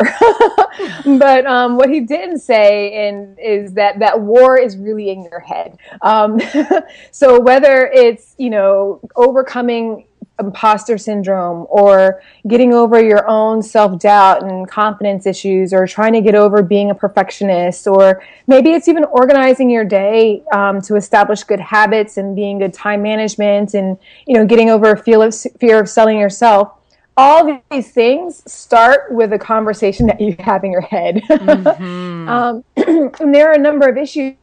but 1.06 1.46
um, 1.46 1.78
what 1.78 1.90
he 1.90 2.02
didn't 2.02 2.40
say 2.40 3.10
is 3.42 3.74
that 3.76 4.00
that 4.00 4.20
war 4.20 4.60
is 4.60 4.76
really 4.76 5.10
in 5.10 5.24
your 5.24 5.40
head. 5.40 5.78
Um, 6.02 6.42
so 7.12 7.40
whether 7.40 7.90
it's 7.94 8.36
you 8.38 8.50
know 8.50 9.00
overcoming 9.16 10.06
imposter 10.40 10.98
syndrome 10.98 11.66
or 11.70 12.22
getting 12.48 12.74
over 12.74 13.02
your 13.02 13.28
own 13.28 13.62
self 13.62 14.00
doubt 14.00 14.44
and 14.44 14.68
confidence 14.68 15.26
issues 15.26 15.74
or 15.74 15.86
trying 15.86 16.14
to 16.14 16.22
get 16.22 16.36
over 16.36 16.62
being 16.62 16.90
a 16.90 16.96
perfectionist 16.96 17.88
or 17.88 18.22
maybe 18.48 18.72
it's 18.72 18.88
even 18.88 19.04
organizing 19.06 19.70
your 19.70 19.86
day 19.86 20.42
um, 20.54 20.82
to 20.82 20.96
establish 20.96 21.44
good 21.44 21.60
habits 21.60 22.18
and 22.18 22.36
being 22.36 22.60
good 22.60 22.74
time 22.74 23.02
management 23.02 23.74
and 23.74 23.98
you 24.28 24.36
know 24.36 24.46
getting 24.46 24.70
over 24.70 24.92
a 24.92 24.98
fear 24.98 25.24
of, 25.24 25.36
fear 25.60 25.80
of 25.80 25.90
selling 25.90 26.18
yourself. 26.18 26.74
All 27.18 27.62
these 27.70 27.92
things 27.92 28.50
start 28.50 29.12
with 29.12 29.34
a 29.34 29.40
conversation 29.40 30.08
that 30.08 30.22
you 30.22 30.38
have 30.40 30.64
in 30.64 30.72
your 30.72 30.82
head. 30.82 31.22
Mm-hmm. 31.30 32.30
um, 32.30 32.64
and 33.20 33.36
there 33.36 33.50
are 33.50 33.56
a 33.56 33.60
number 33.60 33.90
of 33.90 33.98
issues 33.98 34.36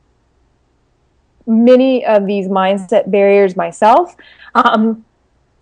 many 1.47 2.05
of 2.05 2.27
these 2.27 2.49
mindset 2.49 3.11
barriers 3.11 3.57
myself. 3.57 4.17
Um, 4.55 5.05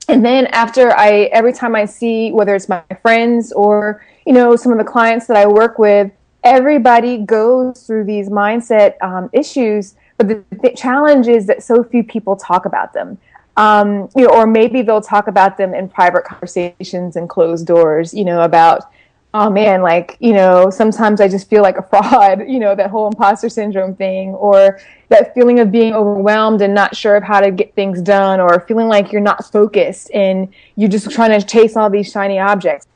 and 0.09 0.25
then 0.25 0.47
after 0.49 0.97
I, 0.97 1.31
every 1.33 1.53
time 1.53 1.75
I 1.75 1.85
see 1.85 2.33
whether 2.33 2.55
it's 2.55 2.69
my 2.69 2.83
friends 3.03 3.53
or 3.53 4.05
you 4.27 4.33
know 4.33 4.57
some 4.57 4.73
of 4.73 4.79
the 4.79 4.85
clients 4.85 5.27
that 5.27 5.37
I 5.37 5.47
work 5.47 5.79
with, 5.79 6.11
everybody 6.43 7.19
goes 7.19 7.87
through 7.87 8.05
these 8.05 8.29
mindset 8.29 8.95
um, 9.03 9.31
issues. 9.33 9.95
But 10.17 10.29
the, 10.29 10.45
the 10.63 10.71
challenge 10.71 11.27
is 11.27 11.47
that 11.47 11.63
so 11.63 11.83
few 11.83 12.05
people 12.05 12.37
talk 12.37 12.67
about 12.67 12.93
them. 12.93 13.19
Um, 13.57 14.09
you 14.17 14.27
know, 14.27 14.31
or 14.31 14.47
maybe 14.47 14.83
they'll 14.83 15.01
talk 15.01 15.29
about 15.29 15.57
them 15.57 15.75
in 15.75 15.89
private 15.89 16.25
conversations 16.25 17.17
and 17.17 17.29
closed 17.29 17.67
doors, 17.67 18.13
you 18.13 18.25
know, 18.25 18.43
about 18.43 18.91
oh 19.35 19.51
man, 19.51 19.83
like, 19.83 20.17
you 20.21 20.33
know, 20.33 20.71
sometimes 20.71 21.21
I 21.21 21.27
just 21.27 21.51
feel 21.51 21.63
like 21.63 21.77
a 21.77 21.83
fraud, 21.83 22.45
you 22.49 22.61
know, 22.61 22.75
that 22.75 22.89
whole 22.89 23.09
imposter 23.09 23.49
syndrome 23.49 23.95
thing, 23.97 24.31
or 24.31 24.81
that 25.09 25.35
feeling 25.35 25.59
of 25.59 25.71
being 25.71 25.93
overwhelmed 25.93 26.63
and 26.63 26.73
not 26.73 26.97
sure 26.97 27.17
of 27.17 27.25
how 27.25 27.41
to 27.41 27.51
get 27.51 27.75
things 27.75 28.01
done, 28.01 28.41
or 28.41 28.61
feeling 28.61 28.89
like 28.89 29.13
you're 29.13 29.21
not 29.21 29.45
focused 29.45 30.11
and 30.15 30.49
you're 30.77 30.89
just 30.89 31.11
trying 31.11 31.39
to 31.39 31.45
chase 31.45 31.77
all 31.77 31.91
these 31.91 32.11
shiny 32.11 32.39
objects. 32.39 32.87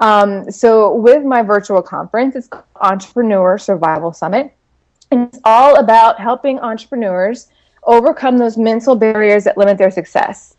Um, 0.00 0.50
so 0.50 0.94
with 0.94 1.24
my 1.24 1.42
virtual 1.42 1.80
conference, 1.80 2.36
it's 2.36 2.48
Entrepreneur 2.80 3.56
Survival 3.56 4.12
Summit. 4.12 4.52
And 5.10 5.28
it's 5.28 5.38
all 5.44 5.78
about 5.78 6.20
helping 6.20 6.58
entrepreneurs 6.60 7.48
overcome 7.84 8.36
those 8.36 8.58
mental 8.58 8.94
barriers 8.94 9.44
that 9.44 9.56
limit 9.56 9.78
their 9.78 9.90
success 9.90 10.57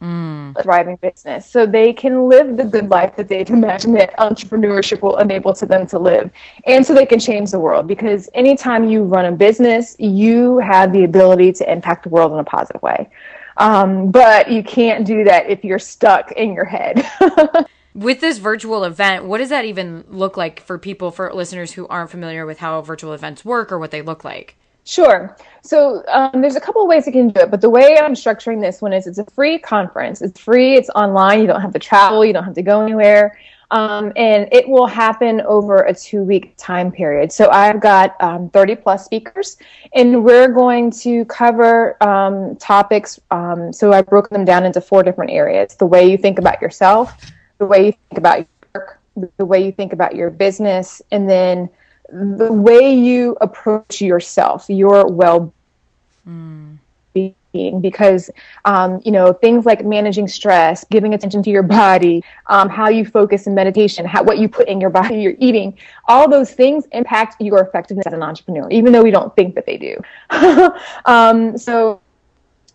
mm. 0.00 0.62
thriving 0.62 0.96
business. 0.96 1.46
So 1.46 1.66
they 1.66 1.92
can 1.92 2.28
live 2.28 2.56
the 2.56 2.64
good 2.64 2.88
life 2.88 3.16
that 3.16 3.28
they've 3.28 3.48
imagined 3.48 3.96
that 3.96 4.16
entrepreneurship 4.18 5.02
will 5.02 5.18
enable 5.18 5.52
to 5.54 5.66
them 5.66 5.86
to 5.88 5.98
live. 5.98 6.30
And 6.66 6.84
so 6.84 6.94
they 6.94 7.06
can 7.06 7.18
change 7.18 7.50
the 7.50 7.60
world 7.60 7.86
because 7.86 8.28
anytime 8.34 8.88
you 8.88 9.02
run 9.02 9.26
a 9.26 9.32
business 9.32 9.96
you 9.98 10.58
have 10.58 10.92
the 10.92 11.04
ability 11.04 11.52
to 11.52 11.70
impact 11.70 12.04
the 12.04 12.08
world 12.08 12.32
in 12.32 12.38
a 12.38 12.44
positive 12.44 12.82
way. 12.82 13.08
Um, 13.56 14.10
but 14.10 14.50
you 14.50 14.62
can't 14.62 15.06
do 15.06 15.24
that 15.24 15.50
if 15.50 15.64
you're 15.64 15.78
stuck 15.78 16.32
in 16.32 16.54
your 16.54 16.64
head. 16.64 17.06
With 17.94 18.20
this 18.20 18.38
virtual 18.38 18.84
event 18.84 19.24
what 19.24 19.38
does 19.38 19.48
that 19.48 19.64
even 19.64 20.04
look 20.08 20.36
like 20.36 20.60
for 20.60 20.78
people 20.78 21.10
for 21.10 21.32
listeners 21.34 21.72
who 21.72 21.88
aren't 21.88 22.10
familiar 22.10 22.46
with 22.46 22.58
how 22.58 22.80
virtual 22.82 23.12
events 23.12 23.44
work 23.44 23.72
or 23.72 23.80
what 23.80 23.90
they 23.90 24.00
look 24.00 24.22
like 24.22 24.56
Sure. 24.90 25.36
So 25.62 26.02
um, 26.08 26.40
there's 26.40 26.56
a 26.56 26.60
couple 26.60 26.84
ways 26.88 27.06
you 27.06 27.12
can 27.12 27.28
do 27.28 27.42
it, 27.42 27.50
but 27.52 27.60
the 27.60 27.70
way 27.70 27.96
I'm 27.96 28.14
structuring 28.14 28.60
this 28.60 28.82
one 28.82 28.92
is 28.92 29.06
it's 29.06 29.18
a 29.18 29.24
free 29.24 29.56
conference. 29.56 30.20
It's 30.20 30.40
free. 30.40 30.74
It's 30.74 30.90
online. 30.96 31.40
You 31.40 31.46
don't 31.46 31.60
have 31.60 31.72
to 31.74 31.78
travel. 31.78 32.24
You 32.24 32.32
don't 32.32 32.42
have 32.42 32.54
to 32.54 32.62
go 32.62 32.82
anywhere. 32.82 33.38
Um, 33.70 34.12
and 34.16 34.48
it 34.50 34.68
will 34.68 34.88
happen 34.88 35.42
over 35.42 35.82
a 35.82 35.94
two 35.94 36.24
week 36.24 36.54
time 36.56 36.90
period. 36.90 37.30
So 37.30 37.48
I've 37.50 37.80
got 37.80 38.16
um, 38.20 38.50
30 38.50 38.74
plus 38.74 39.04
speakers, 39.04 39.58
and 39.94 40.24
we're 40.24 40.48
going 40.48 40.90
to 41.02 41.24
cover 41.26 41.96
um, 42.02 42.56
topics. 42.56 43.20
Um, 43.30 43.72
so 43.72 43.92
I 43.92 44.02
broke 44.02 44.28
them 44.30 44.44
down 44.44 44.66
into 44.66 44.80
four 44.80 45.04
different 45.04 45.30
areas 45.30 45.76
the 45.76 45.86
way 45.86 46.10
you 46.10 46.18
think 46.18 46.40
about 46.40 46.60
yourself, 46.60 47.30
the 47.58 47.66
way 47.66 47.86
you 47.86 47.92
think 47.92 48.18
about 48.18 48.38
your 48.38 48.48
work, 48.74 48.98
the 49.36 49.46
way 49.46 49.64
you 49.64 49.70
think 49.70 49.92
about 49.92 50.16
your 50.16 50.30
business, 50.30 51.00
and 51.12 51.30
then 51.30 51.70
the 52.12 52.52
way 52.52 52.94
you 52.94 53.36
approach 53.40 54.00
yourself, 54.00 54.66
your 54.68 55.06
well 55.06 55.52
being, 56.24 57.34
mm. 57.54 57.82
because 57.82 58.30
um, 58.64 59.00
you 59.04 59.12
know 59.12 59.32
things 59.32 59.64
like 59.64 59.84
managing 59.84 60.28
stress, 60.28 60.84
giving 60.84 61.14
attention 61.14 61.42
to 61.42 61.50
your 61.50 61.62
body, 61.62 62.22
um, 62.46 62.68
how 62.68 62.88
you 62.88 63.04
focus 63.04 63.46
in 63.46 63.54
meditation, 63.54 64.04
how, 64.04 64.22
what 64.22 64.38
you 64.38 64.48
put 64.48 64.68
in 64.68 64.80
your 64.80 64.90
body, 64.90 65.20
you're 65.22 65.36
eating, 65.38 65.76
all 66.08 66.28
those 66.28 66.52
things 66.52 66.86
impact 66.92 67.40
your 67.40 67.60
effectiveness 67.60 68.06
as 68.06 68.12
an 68.12 68.22
entrepreneur, 68.22 68.68
even 68.70 68.92
though 68.92 69.02
we 69.02 69.10
don't 69.10 69.34
think 69.36 69.54
that 69.54 69.66
they 69.66 69.76
do. 69.76 69.96
um, 71.04 71.56
so 71.56 72.00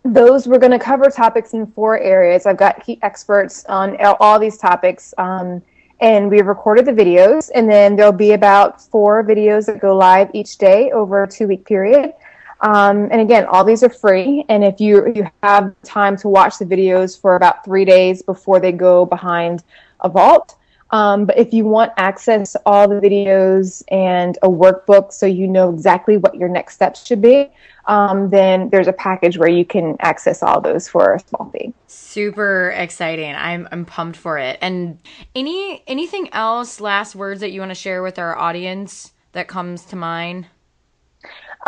those 0.04 0.46
we're 0.46 0.58
going 0.58 0.72
to 0.72 0.78
cover 0.78 1.10
topics 1.10 1.52
in 1.52 1.66
four 1.66 1.98
areas. 1.98 2.46
I've 2.46 2.56
got 2.56 2.82
key 2.84 2.98
experts 3.02 3.64
on 3.66 3.96
all 4.20 4.38
these 4.38 4.56
topics. 4.56 5.12
Um, 5.18 5.62
and 6.00 6.30
we've 6.30 6.46
recorded 6.46 6.84
the 6.84 6.92
videos 6.92 7.50
and 7.54 7.70
then 7.70 7.96
there'll 7.96 8.12
be 8.12 8.32
about 8.32 8.80
four 8.80 9.24
videos 9.24 9.66
that 9.66 9.80
go 9.80 9.96
live 9.96 10.30
each 10.34 10.58
day 10.58 10.90
over 10.90 11.22
a 11.22 11.28
two 11.28 11.46
week 11.46 11.64
period. 11.64 12.12
Um, 12.60 13.08
and 13.10 13.20
again 13.20 13.44
all 13.46 13.64
these 13.64 13.82
are 13.82 13.90
free 13.90 14.44
and 14.48 14.64
if 14.64 14.80
you 14.80 15.12
you 15.14 15.30
have 15.42 15.74
time 15.82 16.16
to 16.18 16.28
watch 16.28 16.58
the 16.58 16.64
videos 16.64 17.20
for 17.20 17.36
about 17.36 17.64
three 17.64 17.84
days 17.84 18.22
before 18.22 18.60
they 18.60 18.72
go 18.72 19.04
behind 19.04 19.62
a 20.00 20.08
vault 20.08 20.56
um, 20.90 21.26
but 21.26 21.36
if 21.38 21.52
you 21.52 21.64
want 21.64 21.92
access 21.96 22.52
to 22.52 22.60
all 22.66 22.88
the 22.88 22.96
videos 22.96 23.82
and 23.88 24.38
a 24.42 24.48
workbook 24.48 25.12
so 25.12 25.26
you 25.26 25.46
know 25.46 25.70
exactly 25.70 26.16
what 26.16 26.34
your 26.34 26.48
next 26.48 26.74
steps 26.74 27.06
should 27.06 27.20
be 27.20 27.48
um, 27.86 28.30
then 28.30 28.68
there's 28.70 28.88
a 28.88 28.92
package 28.92 29.38
where 29.38 29.48
you 29.48 29.64
can 29.64 29.96
access 30.00 30.42
all 30.42 30.60
those 30.60 30.88
for 30.88 31.14
a 31.14 31.20
small 31.20 31.50
fee. 31.50 31.72
Super 31.86 32.70
exciting! 32.70 33.34
I'm 33.34 33.68
I'm 33.70 33.84
pumped 33.84 34.18
for 34.18 34.38
it. 34.38 34.58
And 34.60 34.98
any 35.34 35.82
anything 35.86 36.28
else? 36.32 36.80
Last 36.80 37.14
words 37.14 37.40
that 37.40 37.52
you 37.52 37.60
want 37.60 37.70
to 37.70 37.76
share 37.76 38.02
with 38.02 38.18
our 38.18 38.36
audience 38.36 39.12
that 39.32 39.48
comes 39.48 39.84
to 39.86 39.96
mind? 39.96 40.46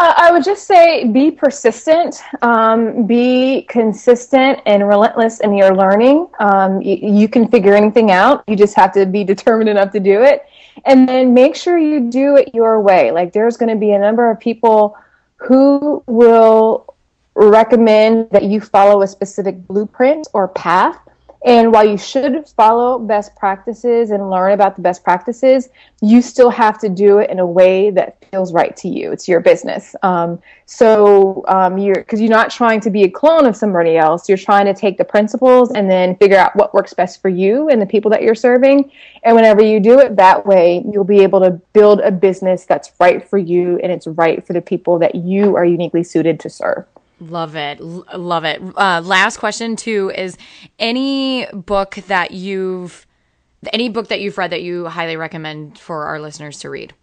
I 0.01 0.31
would 0.31 0.45
just 0.45 0.67
say 0.69 1.09
be 1.09 1.33
persistent, 1.33 2.23
um, 2.43 3.05
be 3.07 3.63
consistent 3.63 4.61
and 4.65 4.87
relentless 4.87 5.41
in 5.41 5.55
your 5.55 5.75
learning. 5.75 6.29
Um, 6.39 6.81
you 6.81 7.29
can 7.29 7.49
figure 7.49 7.75
anything 7.75 8.13
out. 8.13 8.45
You 8.47 8.55
just 8.55 8.77
have 8.77 8.93
to 8.93 9.07
be 9.07 9.25
determined 9.25 9.69
enough 9.69 9.91
to 9.93 10.01
do 10.01 10.23
it. 10.23 10.47
And 10.85 11.09
then 11.09 11.35
make 11.35 11.57
sure 11.57 11.79
you 11.79 12.11
do 12.11 12.37
it 12.37 12.55
your 12.55 12.81
way. 12.81 13.11
Like 13.11 13.33
there's 13.33 13.57
going 13.57 13.71
to 13.71 13.77
be 13.77 13.91
a 13.91 13.99
number 13.99 14.31
of 14.31 14.39
people 14.39 14.97
who 15.37 16.03
will 16.07 16.95
recommend 17.35 18.31
that 18.31 18.45
you 18.45 18.61
follow 18.61 19.03
a 19.03 19.07
specific 19.09 19.67
blueprint 19.67 20.29
or 20.33 20.49
path. 20.49 21.08
And 21.45 21.73
while 21.73 21.89
you 21.89 21.97
should 21.97 22.49
follow 22.49 22.99
best 22.99 23.37
practices 23.37 24.11
and 24.11 24.29
learn 24.29 24.53
about 24.53 24.75
the 24.75 24.83
best 24.83 25.05
practices, 25.05 25.69
you 26.03 26.21
still 26.21 26.51
have 26.51 26.79
to 26.81 26.89
do 26.89 27.19
it 27.19 27.31
in 27.31 27.39
a 27.39 27.47
way 27.47 27.91
that 27.91 28.25
feels 28.31 28.53
right 28.53 28.77
to 28.79 28.89
you. 28.89 29.13
It's 29.13 29.29
your 29.29 29.41
business. 29.41 29.95
Um, 30.03 30.41
so 30.67 31.45
um, 31.47 31.79
you're 31.79 31.95
because 31.95 32.21
you're 32.21 32.29
not 32.29 32.51
trying 32.51 32.81
to 32.81 32.91
be 32.91 33.05
a 33.05 33.11
clone 33.11 33.47
of 33.47 33.57
somebody 33.57 33.97
else. 33.97 34.29
You're 34.29 34.37
trying 34.37 34.67
to 34.67 34.75
take 34.75 34.99
the 34.99 35.05
principles 35.05 35.71
and 35.71 35.89
then 35.89 36.17
figure 36.17 36.37
out 36.37 36.57
what 36.57 36.75
works 36.75 36.93
best 36.93 37.23
for 37.23 37.29
you 37.29 37.69
and 37.69 37.81
the 37.81 37.87
people 37.87 38.11
that 38.11 38.23
you're 38.23 38.35
serving. 38.35 38.91
And 39.23 39.37
whenever 39.37 39.63
you 39.63 39.79
do 39.79 40.01
it 40.01 40.17
that 40.17 40.45
way, 40.45 40.85
you'll 40.93 41.05
be 41.05 41.21
able 41.21 41.41
to 41.41 41.53
build 41.73 42.01
a 42.01 42.11
business 42.11 42.65
that's 42.65 42.93
right 42.99 43.27
for 43.27 43.39
you 43.39 43.79
and 43.79 43.93
it's 43.93 44.09
right 44.09 44.45
for 44.45 44.55
the 44.55 44.61
people 44.63 44.99
that 44.99 45.15
you 45.15 45.57
are 45.57 45.65
uniquely 45.65 46.03
suited 46.03 46.41
to 46.41 46.51
serve. 46.51 46.85
Love 47.21 47.57
it. 47.57 47.81
L- 47.81 48.05
love 48.15 48.45
it. 48.45 48.61
Uh, 48.77 49.01
last 49.05 49.39
question, 49.39 49.77
too, 49.77 50.13
is 50.15 50.37
any 50.79 51.47
book 51.53 51.97
that 52.07 52.31
you've, 52.31 53.07
any 53.73 53.89
book 53.89 54.09
that 54.09 54.21
you've 54.21 54.39
read 54.39 54.53
that 54.53 54.63
you 54.63 54.87
highly 54.87 55.17
recommend 55.17 55.79
for 55.79 56.05
our 56.07 56.21
listeners 56.21 56.61
to 56.61 56.71
read? 56.71 56.95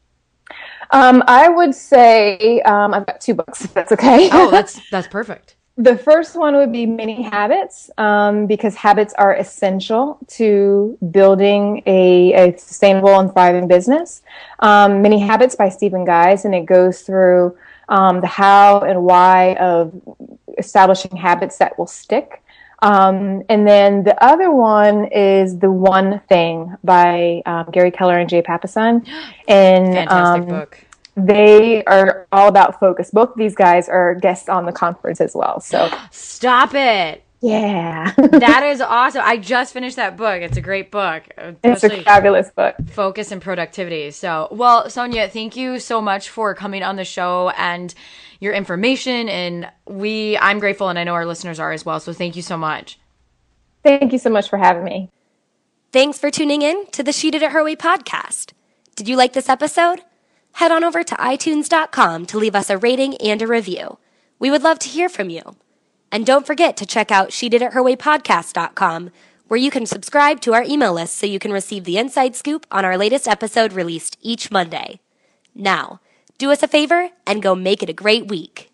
Um, 0.91 1.23
I 1.27 1.49
would 1.49 1.73
say 1.75 2.61
um, 2.61 2.93
I've 2.93 3.05
got 3.05 3.19
two 3.19 3.33
books, 3.33 3.65
if 3.65 3.73
that's 3.73 3.91
okay. 3.91 4.29
oh, 4.31 4.51
that's, 4.51 4.79
that's 4.89 5.07
perfect. 5.07 5.55
The 5.77 5.97
first 5.97 6.37
one 6.37 6.55
would 6.55 6.71
be 6.71 6.85
Mini 6.85 7.21
Habits, 7.21 7.89
um, 7.97 8.47
because 8.47 8.75
habits 8.75 9.13
are 9.17 9.35
essential 9.35 10.17
to 10.27 10.97
building 11.11 11.83
a, 11.85 12.31
a 12.33 12.57
sustainable 12.57 13.19
and 13.19 13.29
thriving 13.33 13.67
business. 13.67 14.21
Um, 14.59 15.01
Mini 15.01 15.19
Habits 15.19 15.55
by 15.55 15.67
Stephen 15.67 16.05
Guise, 16.05 16.45
and 16.45 16.55
it 16.55 16.65
goes 16.65 17.01
through 17.01 17.57
um, 17.89 18.21
the 18.21 18.27
how 18.27 18.81
and 18.81 19.03
why 19.03 19.55
of 19.55 19.93
establishing 20.57 21.15
habits 21.15 21.57
that 21.57 21.77
will 21.77 21.87
stick. 21.87 22.41
Um, 22.81 23.43
and 23.49 23.67
then 23.67 24.03
the 24.03 24.21
other 24.23 24.51
one 24.51 25.05
is 25.05 25.57
the 25.59 25.71
one 25.71 26.21
thing 26.29 26.75
by 26.83 27.41
um, 27.45 27.69
Gary 27.71 27.91
Keller 27.91 28.19
and 28.19 28.29
Jay 28.29 28.41
Papasan. 28.41 29.07
And 29.47 29.93
fantastic 29.93 30.41
um, 30.41 30.47
book. 30.47 30.85
They 31.15 31.83
are 31.85 32.27
all 32.31 32.47
about 32.47 32.79
focus. 32.79 33.11
Both 33.11 33.29
of 33.29 33.37
these 33.37 33.55
guys 33.55 33.87
are 33.87 34.15
guests 34.15 34.49
on 34.49 34.65
the 34.65 34.71
conference 34.71 35.21
as 35.21 35.33
well. 35.33 35.59
So 35.61 35.89
stop 36.11 36.73
it. 36.73 37.24
Yeah. 37.45 38.11
that 38.17 38.63
is 38.71 38.81
awesome. 38.81 39.21
I 39.23 39.37
just 39.37 39.71
finished 39.71 39.97
that 39.97 40.17
book. 40.17 40.41
It's 40.41 40.57
a 40.57 40.61
great 40.61 40.89
book. 40.89 41.23
It's 41.63 41.83
a 41.83 42.01
fabulous 42.01 42.49
book. 42.49 42.75
Focus 42.89 43.31
and 43.31 43.39
productivity. 43.39 44.09
So, 44.09 44.47
well, 44.51 44.89
Sonia, 44.89 45.29
thank 45.29 45.55
you 45.55 45.77
so 45.79 46.01
much 46.01 46.29
for 46.29 46.55
coming 46.55 46.81
on 46.81 46.95
the 46.95 47.05
show 47.05 47.51
and 47.55 47.93
your 48.39 48.53
information. 48.53 49.29
And 49.29 49.69
we, 49.87 50.37
I'm 50.39 50.57
grateful, 50.57 50.89
and 50.89 50.97
I 50.97 51.03
know 51.03 51.13
our 51.13 51.27
listeners 51.27 51.59
are 51.59 51.71
as 51.71 51.85
well. 51.85 51.99
So, 51.99 52.13
thank 52.13 52.35
you 52.35 52.41
so 52.41 52.57
much. 52.57 52.97
Thank 53.83 54.11
you 54.11 54.17
so 54.17 54.31
much 54.31 54.49
for 54.49 54.57
having 54.57 54.83
me. 54.83 55.11
Thanks 55.91 56.17
for 56.17 56.31
tuning 56.31 56.63
in 56.63 56.87
to 56.93 57.03
the 57.03 57.13
She 57.13 57.29
Did 57.29 57.43
It 57.43 57.51
Her 57.51 57.63
Way 57.63 57.75
podcast. 57.75 58.53
Did 58.95 59.07
you 59.07 59.15
like 59.15 59.33
this 59.33 59.49
episode? 59.49 60.01
Head 60.53 60.71
on 60.71 60.83
over 60.83 61.03
to 61.03 61.15
itunes.com 61.15 62.25
to 62.25 62.37
leave 62.39 62.55
us 62.55 62.71
a 62.71 62.77
rating 62.77 63.15
and 63.17 63.41
a 63.41 63.47
review. 63.47 63.99
We 64.39 64.49
would 64.49 64.63
love 64.63 64.79
to 64.79 64.89
hear 64.89 65.09
from 65.09 65.29
you. 65.29 65.55
And 66.15 66.25
don't 66.25 66.47
forget 66.47 66.77
to 66.77 66.85
check 66.85 67.11
out 67.11 67.33
she 67.33 67.49
did 67.49 67.61
it 67.61 67.73
her 67.73 67.83
way 67.83 67.97
podcast.com 67.97 69.11
where 69.49 69.59
you 69.59 69.69
can 69.69 69.85
subscribe 69.85 70.39
to 70.41 70.53
our 70.53 70.63
email 70.63 70.93
list 70.93 71.17
so 71.17 71.25
you 71.25 71.39
can 71.39 71.51
receive 71.51 71.83
the 71.83 71.97
inside 71.97 72.37
scoop 72.37 72.65
on 72.71 72.85
our 72.85 72.97
latest 72.97 73.27
episode 73.27 73.73
released 73.73 74.17
each 74.21 74.49
Monday. 74.49 75.01
Now, 75.53 75.99
do 76.37 76.53
us 76.53 76.63
a 76.63 76.69
favor 76.69 77.09
and 77.27 77.43
go 77.43 77.53
make 77.53 77.83
it 77.83 77.89
a 77.89 77.93
great 77.93 78.29
week. 78.29 78.71